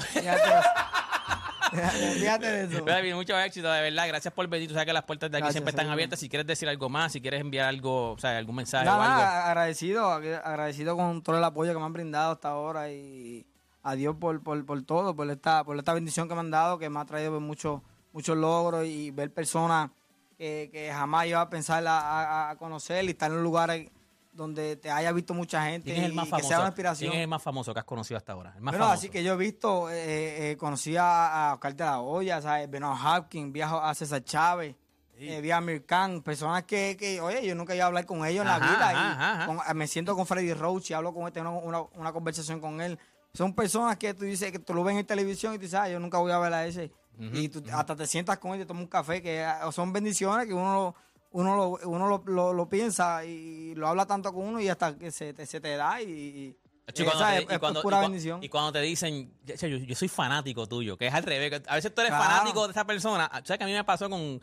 [1.72, 2.64] Fíjate de
[3.10, 3.16] eso.
[3.16, 4.08] Mucho éxito, de verdad.
[4.08, 4.68] Gracias por venir.
[4.68, 6.20] Tú sabes que las puertas de aquí Gracias, siempre están abiertas.
[6.20, 9.02] Si quieres decir algo más, si quieres enviar algo, o sea, algún mensaje Nada, o
[9.02, 9.16] algo.
[9.18, 13.46] nada, agradecido, agradecido con todo el apoyo que me han brindado hasta ahora y
[13.84, 16.78] a Dios por, por, por todo, por esta, por esta bendición que me han dado,
[16.78, 17.82] que me ha traído pues, muchos
[18.14, 19.90] muchos logros y ver personas
[20.38, 23.90] que, que jamás iba a pensar a, a- a conocer y estar en lugares
[24.38, 27.10] donde te haya visto mucha gente ¿Quién es el y que sea una inspiración.
[27.10, 28.54] ¿Quién es el más famoso que has conocido hasta ahora?
[28.56, 29.00] El más Bueno, famoso.
[29.00, 32.70] así que yo he visto, eh, eh, conocí a, a Oscar de la Hoya, ¿sabes?
[32.70, 34.76] Benoit Hopkins, vi a, César Chávez,
[35.18, 38.26] eh, vi a Amir Khan, personas que, que, oye, yo nunca iba a hablar con
[38.26, 38.92] ellos en la vida.
[38.92, 39.46] y ajá, ajá.
[39.48, 42.80] con- me siento con Freddy Roach y hablo con él, tengo una, una conversación con
[42.80, 42.98] él.
[43.34, 45.90] Son personas que tú dices que tú lo ves en televisión y tú dices, ah,
[45.90, 46.92] yo nunca voy a ver a ese.
[47.20, 49.92] y tú hasta te sientas con él y te tomas un café, que ah, son
[49.92, 50.96] bendiciones que uno lo,
[51.32, 54.98] uno lo, uno lo, lo- lo piensa y lo habla tanto con uno y hasta
[54.98, 56.06] que se te, se te da y...
[56.06, 56.58] y-
[57.04, 58.42] cuando esa te- es, y es cuando- pura y bendición.
[58.44, 61.62] Y cuando te dicen, "Ya, yo, yo soy fanático tuyo, que es al revés.
[61.68, 62.24] A veces tú eres Claro.
[62.24, 63.30] fanático de esa persona.
[63.42, 64.40] O sea, que a mí me pasó con.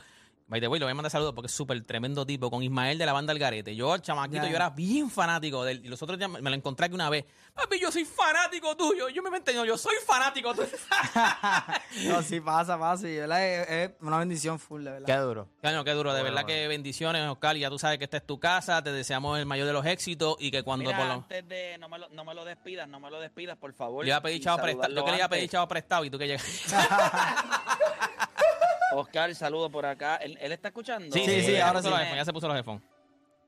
[0.47, 2.51] By the way, le voy a mandar saludos porque es súper tremendo tipo.
[2.51, 3.75] Con Ismael de la banda Algarete.
[3.75, 5.81] Yo, chamaquito, yo era bien fanático de él.
[5.85, 7.25] Y los otros días me lo encontré aquí una vez.
[7.55, 9.09] Papi, yo soy fanático tuyo.
[9.09, 10.69] Yo me mantengo, yo soy fanático tuyo.
[12.09, 13.09] No, sí, pasa, pasa.
[13.09, 13.43] Y, ¿verdad?
[13.47, 15.07] Es, es una bendición full, de verdad.
[15.07, 15.49] Qué duro.
[15.63, 16.13] Coño, qué duro.
[16.13, 16.61] De Bueno, verdad bueno.
[16.63, 17.57] que bendiciones, Oscar.
[17.57, 18.83] Y ya tú sabes que esta es tu casa.
[18.83, 20.37] Te deseamos el mayor de los éxitos.
[20.41, 22.87] Y que cuando Mira, por lo- antes de no me, lo, no me lo despidas,
[22.89, 24.05] no me lo despidas, por favor.
[24.05, 24.95] le iba a pedir chavo prestado.
[24.95, 26.45] Yo que le iba a pedir chavo prestado y tú que llegas.
[28.95, 30.17] Oscar, saludo por acá.
[30.17, 31.15] ¿Él, él está escuchando?
[31.15, 31.91] Sí, sí, sí, sí, ya, ahora se puso sí.
[31.91, 32.83] los headphones, ya se puso los headphones.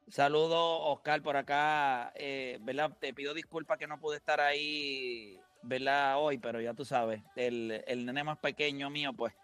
[0.08, 2.12] Saludo, Oscar, por acá.
[2.14, 2.92] Eh, ¿verdad?
[2.98, 6.18] Te pido disculpas que no pude estar ahí, ¿verdad?
[6.18, 9.34] Hoy, pero ya tú sabes, el, el nene más pequeño mío, pues,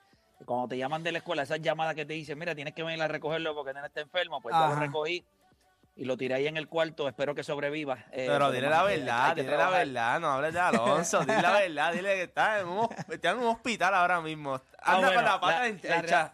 [0.44, 3.02] cuando te llaman de la escuela, esas llamadas que te dicen, mira, tienes que venir
[3.02, 4.80] a recogerlo porque el nene está enfermo, pues ya lo Ajá.
[4.80, 5.24] recogí
[5.94, 7.06] y lo tiré ahí en el cuarto.
[7.08, 7.98] Espero que sobreviva.
[8.12, 11.92] eh, Pero dile la verdad, dile la verdad, no hables de Alonso, dile la verdad,
[11.92, 14.54] dile que está en un, está en un hospital ahora mismo.
[14.54, 16.32] Anda Ah, bueno, con la pata la- en- la hecha.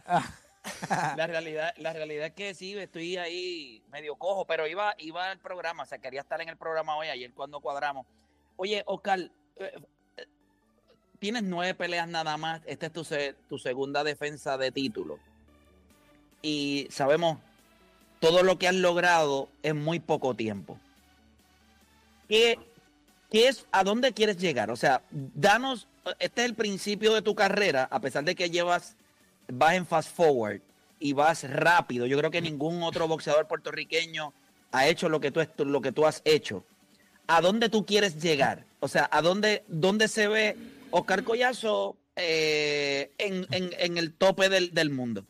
[1.16, 5.38] La realidad, la realidad es que sí, estoy ahí medio cojo, pero iba, iba al
[5.38, 8.06] programa, o sea, quería estar en el programa hoy, ayer cuando cuadramos.
[8.56, 9.30] Oye, Oscar, eh,
[10.18, 10.26] eh,
[11.18, 13.06] tienes nueve peleas nada más, esta es tu,
[13.48, 15.18] tu segunda defensa de título.
[16.42, 17.38] Y sabemos
[18.20, 20.78] todo lo que has logrado en muy poco tiempo.
[22.28, 22.58] ¿Qué,
[23.30, 24.70] qué es, ¿A dónde quieres llegar?
[24.70, 25.86] O sea, danos,
[26.18, 28.96] este es el principio de tu carrera, a pesar de que llevas
[29.50, 30.60] vas en fast forward
[31.00, 32.06] y vas rápido.
[32.06, 34.32] Yo creo que ningún otro boxeador puertorriqueño
[34.72, 36.64] ha hecho lo que tú, lo que tú has hecho.
[37.26, 38.64] ¿A dónde tú quieres llegar?
[38.80, 40.56] O sea, ¿a dónde, dónde se ve
[40.90, 45.24] Oscar Collazo eh, en, en- en el tope del, del mundo?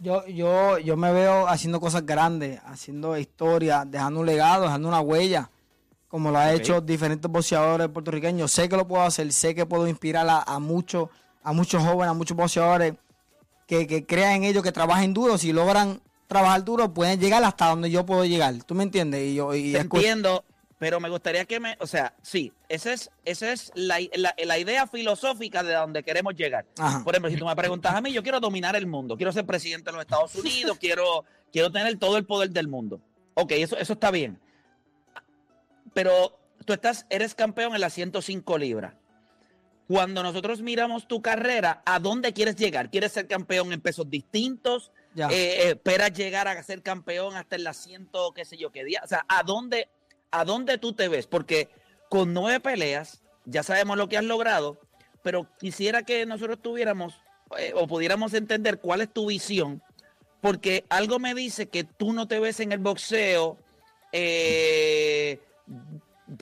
[0.00, 5.00] Yo, yo, yo me veo haciendo cosas grandes, haciendo historia, dejando un legado, dejando una
[5.00, 5.50] huella,
[6.08, 6.60] como lo ha Ok.
[6.60, 8.52] hecho diferentes boxeadores puertorriqueños.
[8.52, 11.08] Sé que lo puedo hacer, sé que puedo inspirar a, a muchos,
[11.42, 12.94] a muchos jóvenes, a muchos boxeadores
[13.66, 15.36] que, que crean en ellos, que trabajen duro.
[15.36, 18.54] Si logran trabajar duro, pueden llegar hasta donde yo puedo llegar.
[18.64, 19.22] ¿Tú me entiendes?
[19.26, 20.44] Y yo, y Te entiendo,
[20.78, 24.58] pero me gustaría que me, o sea, sí, esa es, esa es la, la- la
[24.58, 26.66] idea filosófica de donde queremos llegar.
[26.78, 27.02] Ajá.
[27.04, 29.44] Por ejemplo, si tú me preguntas a mí, yo quiero dominar el mundo, quiero ser
[29.44, 33.00] presidente de los Estados Unidos, quiero, quiero tener todo el poder del mundo.
[33.34, 34.38] Ok, eso, eso está bien.
[35.94, 38.94] Pero tú estás, eres campeón en las 105 libras.
[39.86, 42.90] Cuando nosotros miramos tu carrera, ¿a dónde quieres llegar?
[42.90, 44.92] ¿Quieres ser campeón en pesos distintos?
[45.14, 45.28] Ya.
[45.28, 48.84] Eh, eh, ¿Esperas llegar a ser campeón hasta en las 100, qué sé yo, qué
[48.84, 49.00] día?
[49.02, 49.88] O sea, ¿a dónde,
[50.30, 51.26] ¿a dónde tú te ves?
[51.26, 51.68] Porque
[52.08, 54.78] con nueve peleas, ya sabemos lo que has logrado,
[55.22, 57.14] pero quisiera que nosotros tuviéramos
[57.58, 59.82] eh, o pudiéramos entender cuál es tu visión,
[60.40, 63.58] porque algo me dice que tú no te ves en el boxeo
[64.12, 65.40] eh,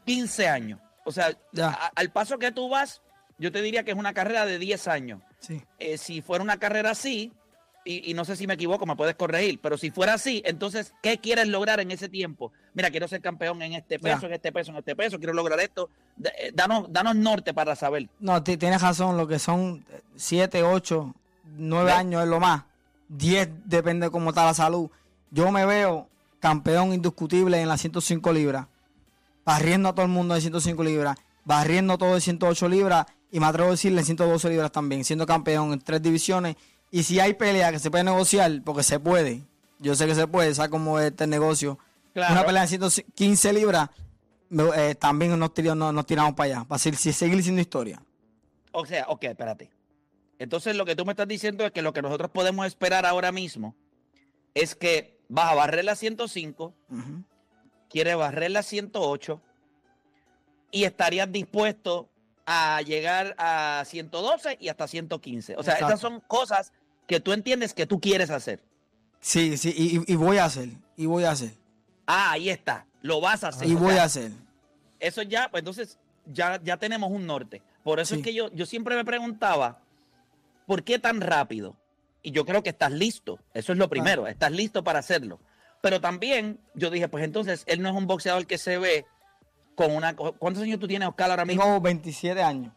[0.04, 0.80] 15 años.
[1.04, 3.02] O sea, a- al paso que tú vas,
[3.38, 5.22] yo te diría que es una carrera de 10 años.
[5.40, 5.62] Sí.
[5.78, 7.32] Eh, si fuera una carrera así,
[7.86, 10.92] y, y no sé si me equivoco, me puedes corregir, pero si fuera así, entonces,
[11.02, 12.52] ¿qué quieres lograr en ese tiempo?
[12.74, 14.26] Mira, quiero ser campeón en este peso, Ya.
[14.26, 15.88] en este peso, en este peso, quiero lograr esto.
[16.22, 18.08] Eh, Danos, danos norte para saber.
[18.20, 19.84] No, ti- tienes razón, lo que son
[20.16, 21.14] 7, 8,
[21.58, 21.94] 9 ¿Ves?
[21.94, 22.64] años es lo más.
[23.08, 24.90] 10 depende de cómo está la salud.
[25.30, 26.08] yo me veo
[26.40, 28.66] campeón indiscutible en las 105 libras,
[29.44, 33.46] barriendo a todo el mundo en 105 libras, barriendo todo en 108 libras y me
[33.46, 36.56] atrevo a decirle en 112 libras también, siendo campeón en tres divisiones.
[36.90, 39.42] Y si hay pelea que se puede negociar, porque se puede,
[39.78, 41.78] yo sé que se puede, ¿sabes cómo es este negocio?
[42.14, 42.32] Claro.
[42.32, 43.90] Una pelea en 115 libras,
[44.76, 48.00] eh, también nos, tiramos- nos, nos tiramos para allá, para seguir, seguir siendo historia.
[48.72, 49.70] O sea, ok, espérate.
[50.38, 53.32] Entonces lo que tú me estás diciendo es que lo que nosotros podemos esperar ahora
[53.32, 53.74] mismo
[54.54, 57.24] es que vas a barrer la 105, Ujú.
[57.90, 59.40] quieres barrer la 108
[60.70, 62.08] y estarías dispuesto
[62.46, 65.56] a llegar a 112 y hasta 115.
[65.56, 65.86] O sea, Exacto.
[65.94, 66.72] estas son cosas
[67.06, 68.60] que tú entiendes que tú quieres hacer.
[69.20, 69.74] Sí, sí,
[70.06, 71.50] y, voy a hacer, y voy a hacer,
[72.06, 72.86] Ah, ahí está.
[73.02, 73.68] Lo vas a hacer.
[73.68, 74.30] y O voy sea, a hacer.
[75.00, 77.62] Eso ya, pues entonces ya, ya tenemos un norte.
[77.82, 78.20] Por eso Sí.
[78.20, 79.80] es que yo, yo siempre me preguntaba,
[80.66, 81.74] ¿por qué tan rápido?
[82.22, 83.40] Y yo creo que estás listo.
[83.54, 85.40] Eso es lo primero, estás listo para hacerlo.
[85.80, 89.04] Pero también yo dije, pues entonces él no es un boxeador que se ve
[89.76, 90.16] con una...
[90.16, 91.62] ¿Cuántos años tú tienes, Oscar, ahora mismo?
[91.62, 92.72] Tengo 27 años.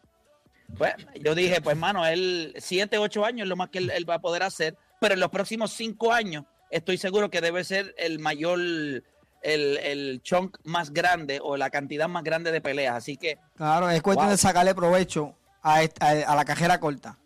[0.78, 4.08] Pues, yo dije, pues mano, él 7, 8 años es lo más que él, él
[4.08, 7.92] va a poder hacer, pero en los próximos 5 años estoy seguro que debe ser
[7.98, 9.02] el mayor, el,
[9.42, 12.94] el chunk más grande o la cantidad más grande de peleas.
[12.94, 14.30] Así que Claro, es cuestión Wow.
[14.32, 17.18] de sacarle provecho a, est- a- la cajera corta.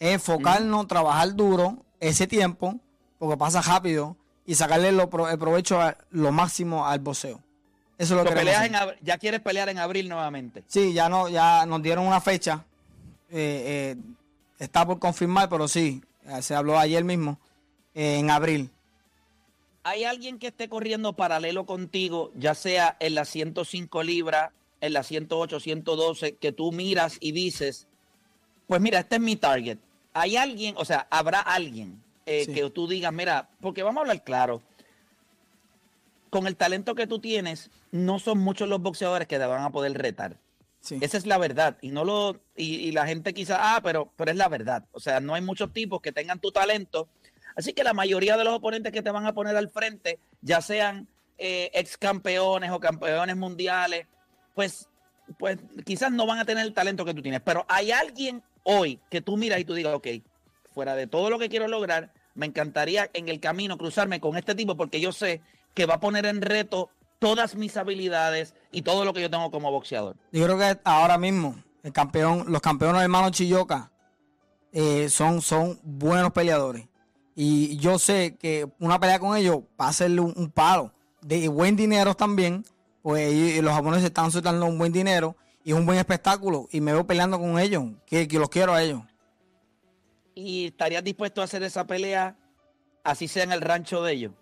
[0.00, 2.78] Enfocarnos, trabajar duro ese tiempo,
[3.18, 4.16] porque pasa rápido,
[4.46, 7.42] y sacarle lo el provecho a- lo máximo al boxeo.
[7.98, 10.62] Eso es lo So, que peleas en ya quieres pelear en abril nuevamente.
[10.66, 12.64] Sí, ya no, ya nos dieron una fecha.
[13.30, 13.96] eh, eh,
[14.58, 17.38] está por confirmar, pero sí, eh, se habló ayer mismo,
[17.94, 18.70] eh, en abril.
[19.82, 25.06] ¿Hay alguien que esté corriendo paralelo contigo, ya sea en las 105 libras, en las
[25.06, 27.86] 108, 112, que tú miras y dices,
[28.66, 29.78] pues mira, este es mi target?
[30.14, 32.52] ¿Hay alguien, o sea, habrá alguien Sí.
[32.52, 34.60] que tú digas, mira, porque vamos a hablar claro,
[36.36, 39.70] con el talento que tú tienes, no son muchos los boxeadores que te van a
[39.70, 40.36] poder retar.
[40.80, 40.98] Sí.
[41.00, 41.78] Esa es la verdad.
[41.80, 44.84] Y no lo, y, y la gente quizá, ah, pero, pero es la verdad.
[44.92, 47.08] O sea, no hay muchos tipos que tengan tu talento.
[47.56, 50.60] Así que la mayoría de los oponentes que te van a poner al frente, ya
[50.60, 51.08] sean
[51.38, 54.06] eh, ex campeones o campeones mundiales,
[54.54, 54.90] pues,
[55.38, 55.56] pues
[55.86, 57.40] quizás no van a tener el talento que tú tienes.
[57.40, 60.08] Pero hay alguien hoy que tú miras y tú digas, ok,
[60.74, 64.54] fuera de todo lo que quiero lograr, me encantaría en el camino cruzarme con este
[64.54, 65.40] tipo porque yo sé
[65.76, 69.50] que va a poner en reto todas mis habilidades y todo lo que yo tengo
[69.50, 70.16] como boxeador.
[70.32, 73.92] Yo creo que ahora mismo el campeón, los campeones hermanos Chilloca
[74.72, 76.88] eh, son, son buenos peleadores.
[77.34, 80.92] Y yo sé que una pelea con ellos va a serle un, un palo.
[81.20, 82.64] De buen dinero también,
[83.02, 86.68] pues ellos- los japoneses están soltando un buen dinero y es un buen espectáculo.
[86.72, 89.02] Y me veo peleando con ellos, que, que los quiero a ellos.
[90.34, 92.36] ¿Y estarías dispuesto a hacer esa pelea
[93.04, 94.32] así sea en el rancho de ellos?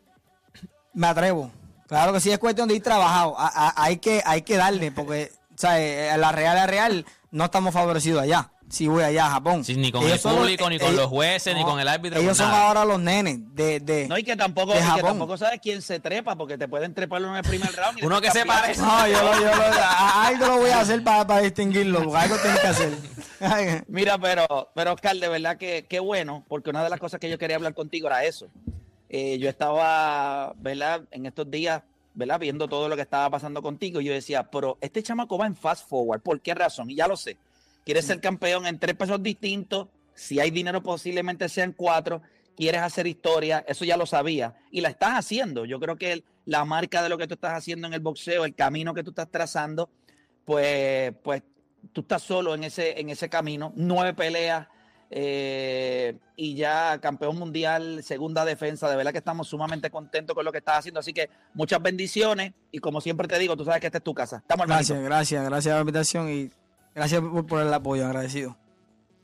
[0.94, 1.50] Me atrevo.
[1.86, 3.38] Claro que sí, es cuestión de ir trabajado.
[3.38, 6.16] A- a- hay, que, hay que darle, porque ¿sabes?
[6.18, 8.50] la real, la real, no estamos favorecidos allá.
[8.70, 9.62] Si voy allá a Japón.
[9.62, 11.86] Sí, ni con Ellos el los- público, ni con ellos- los jueces, ni con el
[11.86, 12.18] árbitro.
[12.18, 12.66] Ellos con son nada.
[12.68, 13.78] ahora los nenes de...
[13.78, 15.04] de No, y que tampoco, de y que Japón.
[15.10, 18.02] tampoco sabes quién se trepa, porque te pueden treparlo en el primer round.
[18.02, 18.80] Uno que se parece.
[18.80, 22.16] No, yo lo, yo lo, a- algo lo voy a hacer para, para distinguirlo, porque
[22.18, 22.92] algo tengo que hacer.
[23.88, 27.28] Mira, pero, pero Oscar, de verdad que qué bueno, porque una de las cosas que
[27.28, 28.46] yo quería hablar contigo era eso.
[29.16, 31.04] Eh, yo estaba, ¿verdad?
[31.12, 31.84] En estos días,
[32.14, 32.40] ¿verdad?
[32.40, 35.54] Viendo todo lo que estaba pasando contigo, y yo decía, pero este chamaco va en
[35.54, 36.90] fast forward, ¿por qué razón?
[36.90, 37.36] Y ya lo sé.
[37.84, 39.86] Quieres ser campeón en tres pesos distintos,
[40.16, 42.22] si hay dinero posiblemente sean cuatro,
[42.56, 45.64] quieres hacer historia, eso ya lo sabía, y la estás haciendo.
[45.64, 48.44] Yo creo que el- la marca de lo que tú estás haciendo en el boxeo,
[48.44, 49.90] el camino que tú estás trazando,
[50.44, 51.44] pues, pues
[51.92, 54.66] tú estás solo en ese, en ese camino, nueve peleas
[55.10, 60.52] eh, y ya campeón mundial, segunda defensa, de verdad que estamos sumamente contentos con lo
[60.52, 63.86] que estás haciendo, así que muchas bendiciones y como siempre te digo, tú sabes que
[63.86, 64.38] esta es tu casa.
[64.38, 65.14] Estamos Gracias, hermanito.
[65.14, 66.50] gracias, gracias por la invitación y
[66.94, 68.56] gracias por, por el apoyo, agradecido.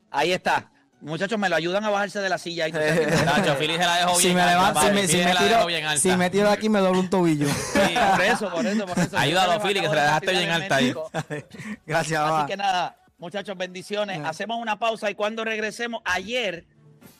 [0.09, 0.71] Ahí está.
[1.01, 2.65] Muchachos, me lo ayudan a bajarse de la silla.
[2.65, 3.25] ahí, tú sabes.
[3.25, 5.33] Nacho, Philly se la dejó bien Si me, levanto, si me, si Philly me se
[5.33, 6.01] la tiro, dejó bien alta.
[6.01, 7.47] si me tiro de aquí me doblo un tobillo.
[7.47, 7.79] Sí,
[8.11, 9.17] por eso, por eso, por eso.
[9.17, 10.93] Ayúdalo, Philly, que se la de dejaste bien alta ahí.
[11.87, 14.19] Gracias, Así que nada, muchachos, bendiciones.
[14.25, 16.65] Hacemos una pausa y cuando regresemos, ayer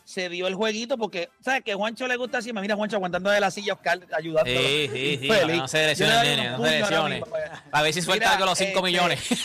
[0.03, 1.63] se dio el jueguito porque, ¿sabes?
[1.63, 2.51] Que Juancho le gusta así.
[2.51, 4.59] Me mira Juancho aguantando de la silla, Oscar ayudándolo.
[4.59, 5.27] Sí, sí, sí.
[5.29, 5.55] Feliz.
[5.55, 7.15] que No se Yo lesione le el doy nene, no se puños ahora lesione.
[7.15, 7.51] mismo, pues.
[7.71, 9.19] A ver si suelta Mira, algo los 5 este, millones.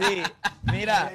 [0.00, 0.22] Sí,
[0.62, 1.12] mira,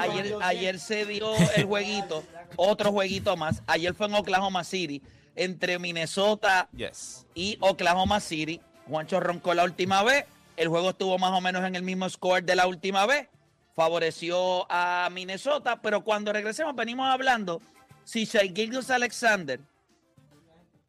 [0.00, 2.24] ayer, ayer se dio el jueguito,
[2.56, 3.62] otro jueguito más.
[3.66, 5.02] Ayer fue en Oklahoma City,
[5.34, 7.26] entre Minnesota Yes.
[7.34, 8.60] y Oklahoma City.
[8.88, 10.24] Juancho roncó la última vez.
[10.56, 13.28] El juego estuvo más o menos en el mismo score de la última vez.
[13.76, 17.60] Favoreció a Minnesota, pero cuando regresemos venimos hablando
[18.04, 19.60] si Shai Gilgeous Alexander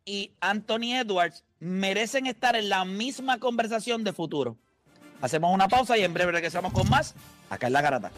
[0.05, 4.55] y Anthony Edwards merecen estar en la misma conversación de futuro.
[5.21, 7.13] Hacemos una pausa y en breve regresamos con más
[7.49, 8.09] acá en La Garata.